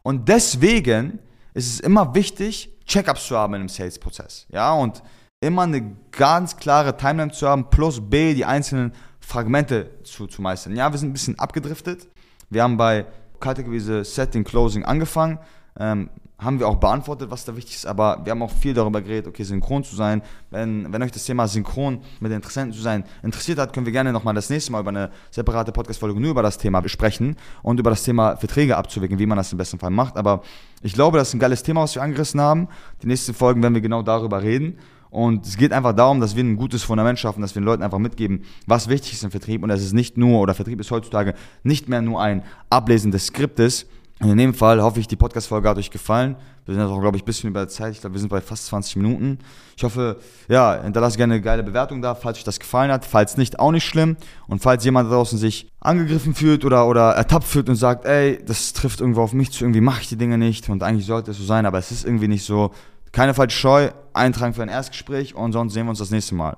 Und 0.02 0.28
deswegen 0.28 1.20
ist 1.54 1.72
es 1.72 1.80
immer 1.80 2.14
wichtig, 2.14 2.76
Check-ups 2.86 3.26
zu 3.26 3.36
haben 3.38 3.54
in 3.54 3.60
einem 3.60 3.68
Sales-Prozess. 3.68 4.46
Ja, 4.50 4.72
und 4.74 5.02
immer 5.40 5.62
eine 5.62 5.96
ganz 6.12 6.56
klare 6.58 6.96
Timeline 6.96 7.32
zu 7.32 7.48
haben, 7.48 7.70
plus 7.70 8.00
B, 8.00 8.34
die 8.34 8.44
einzelnen 8.44 8.92
Fragmente 9.20 9.90
zu, 10.04 10.26
zu 10.26 10.42
meistern. 10.42 10.76
Ja, 10.76 10.92
wir 10.92 10.98
sind 10.98 11.10
ein 11.10 11.12
bisschen 11.14 11.38
abgedriftet. 11.38 12.08
Wir 12.50 12.62
haben 12.62 12.76
bei 12.76 13.06
Kategorie 13.38 14.04
Setting, 14.04 14.44
Closing 14.44 14.84
angefangen. 14.84 15.38
Ähm, 15.78 16.10
haben 16.38 16.58
wir 16.58 16.68
auch 16.68 16.76
beantwortet, 16.76 17.30
was 17.30 17.44
da 17.44 17.54
wichtig 17.54 17.76
ist, 17.76 17.86
aber 17.86 18.20
wir 18.24 18.30
haben 18.30 18.42
auch 18.42 18.50
viel 18.50 18.72
darüber 18.72 19.02
geredet, 19.02 19.28
okay, 19.28 19.42
synchron 19.42 19.84
zu 19.84 19.94
sein. 19.94 20.22
Wenn, 20.50 20.90
wenn 20.90 21.02
euch 21.02 21.12
das 21.12 21.24
Thema 21.24 21.46
synchron 21.46 22.00
mit 22.18 22.32
Interessenten 22.32 22.72
zu 22.72 22.80
sein 22.80 23.04
interessiert 23.22 23.58
hat, 23.58 23.74
können 23.74 23.84
wir 23.84 23.92
gerne 23.92 24.10
nochmal 24.10 24.34
das 24.34 24.48
nächste 24.48 24.72
Mal 24.72 24.80
über 24.80 24.88
eine 24.88 25.10
separate 25.30 25.70
Podcast-Folge 25.70 26.18
nur 26.18 26.30
über 26.30 26.42
das 26.42 26.56
Thema 26.56 26.80
besprechen 26.80 27.36
und 27.62 27.78
über 27.78 27.90
das 27.90 28.04
Thema 28.04 28.36
Verträge 28.36 28.76
abzuwickeln, 28.76 29.18
wie 29.18 29.26
man 29.26 29.36
das 29.36 29.52
im 29.52 29.58
besten 29.58 29.78
Fall 29.78 29.90
macht. 29.90 30.16
Aber 30.16 30.42
ich 30.82 30.94
glaube, 30.94 31.18
das 31.18 31.28
ist 31.28 31.34
ein 31.34 31.40
geiles 31.40 31.62
Thema, 31.62 31.82
was 31.82 31.94
wir 31.94 32.02
angerissen 32.02 32.40
haben. 32.40 32.68
Die 33.02 33.06
nächsten 33.06 33.34
Folgen 33.34 33.62
werden 33.62 33.74
wir 33.74 33.82
genau 33.82 34.02
darüber 34.02 34.42
reden. 34.42 34.78
Und 35.10 35.44
es 35.44 35.56
geht 35.56 35.72
einfach 35.72 35.92
darum, 35.92 36.20
dass 36.20 36.36
wir 36.36 36.44
ein 36.44 36.56
gutes 36.56 36.82
Fundament 36.82 37.18
schaffen, 37.18 37.42
dass 37.42 37.54
wir 37.54 37.60
den 37.60 37.66
Leuten 37.66 37.82
einfach 37.82 37.98
mitgeben, 37.98 38.44
was 38.66 38.88
wichtig 38.88 39.14
ist 39.14 39.24
im 39.24 39.30
Vertrieb. 39.30 39.62
Und 39.62 39.70
es 39.70 39.82
ist 39.82 39.92
nicht 39.92 40.16
nur, 40.16 40.40
oder 40.40 40.54
Vertrieb 40.54 40.80
ist 40.80 40.90
heutzutage 40.90 41.34
nicht 41.64 41.88
mehr 41.88 42.00
nur 42.00 42.22
ein 42.22 42.42
Ablesen 42.70 43.10
des 43.10 43.26
Skriptes. 43.26 43.86
Und 44.20 44.30
in 44.30 44.36
dem 44.36 44.54
Fall 44.54 44.82
hoffe 44.82 45.00
ich, 45.00 45.08
die 45.08 45.16
Podcast-Folge 45.16 45.68
hat 45.68 45.78
euch 45.78 45.90
gefallen. 45.90 46.36
Wir 46.66 46.74
sind 46.74 46.84
jetzt 46.84 46.92
auch, 46.92 47.00
glaube 47.00 47.16
ich, 47.16 47.22
ein 47.22 47.26
bisschen 47.26 47.50
über 47.50 47.60
der 47.60 47.68
Zeit. 47.68 47.94
Ich 47.94 48.02
glaube, 48.02 48.14
wir 48.14 48.20
sind 48.20 48.28
bei 48.28 48.42
fast 48.42 48.66
20 48.66 48.96
Minuten. 48.96 49.38
Ich 49.76 49.82
hoffe, 49.82 50.18
ja, 50.46 50.82
hinterlasst 50.82 51.16
gerne 51.16 51.34
eine 51.34 51.42
geile 51.42 51.62
Bewertung 51.62 52.02
da, 52.02 52.14
falls 52.14 52.36
euch 52.36 52.44
das 52.44 52.60
gefallen 52.60 52.92
hat. 52.92 53.06
Falls 53.06 53.38
nicht, 53.38 53.58
auch 53.58 53.72
nicht 53.72 53.86
schlimm. 53.86 54.18
Und 54.46 54.60
falls 54.60 54.84
jemand 54.84 55.10
da 55.10 55.14
draußen 55.14 55.38
sich 55.38 55.70
angegriffen 55.80 56.34
fühlt 56.34 56.66
oder, 56.66 56.86
oder 56.86 57.12
ertappt 57.12 57.46
fühlt 57.46 57.70
und 57.70 57.76
sagt, 57.76 58.04
ey, 58.04 58.38
das 58.44 58.74
trifft 58.74 59.00
irgendwo 59.00 59.22
auf 59.22 59.32
mich 59.32 59.50
zu, 59.52 59.64
irgendwie 59.64 59.80
mache 59.80 60.02
ich 60.02 60.08
die 60.10 60.16
Dinge 60.16 60.36
nicht 60.36 60.68
und 60.68 60.82
eigentlich 60.82 61.06
sollte 61.06 61.30
es 61.30 61.38
so 61.38 61.44
sein, 61.44 61.64
aber 61.64 61.78
es 61.78 61.90
ist 61.90 62.04
irgendwie 62.04 62.28
nicht 62.28 62.44
so, 62.44 62.72
keine 63.12 63.34
falsche 63.34 63.58
Scheu, 63.58 63.90
eintragen 64.12 64.54
für 64.54 64.62
ein 64.62 64.68
Erstgespräch 64.68 65.34
und 65.34 65.52
sonst 65.52 65.74
sehen 65.74 65.86
wir 65.86 65.90
uns 65.90 65.98
das 65.98 66.10
nächste 66.10 66.34
Mal. 66.34 66.56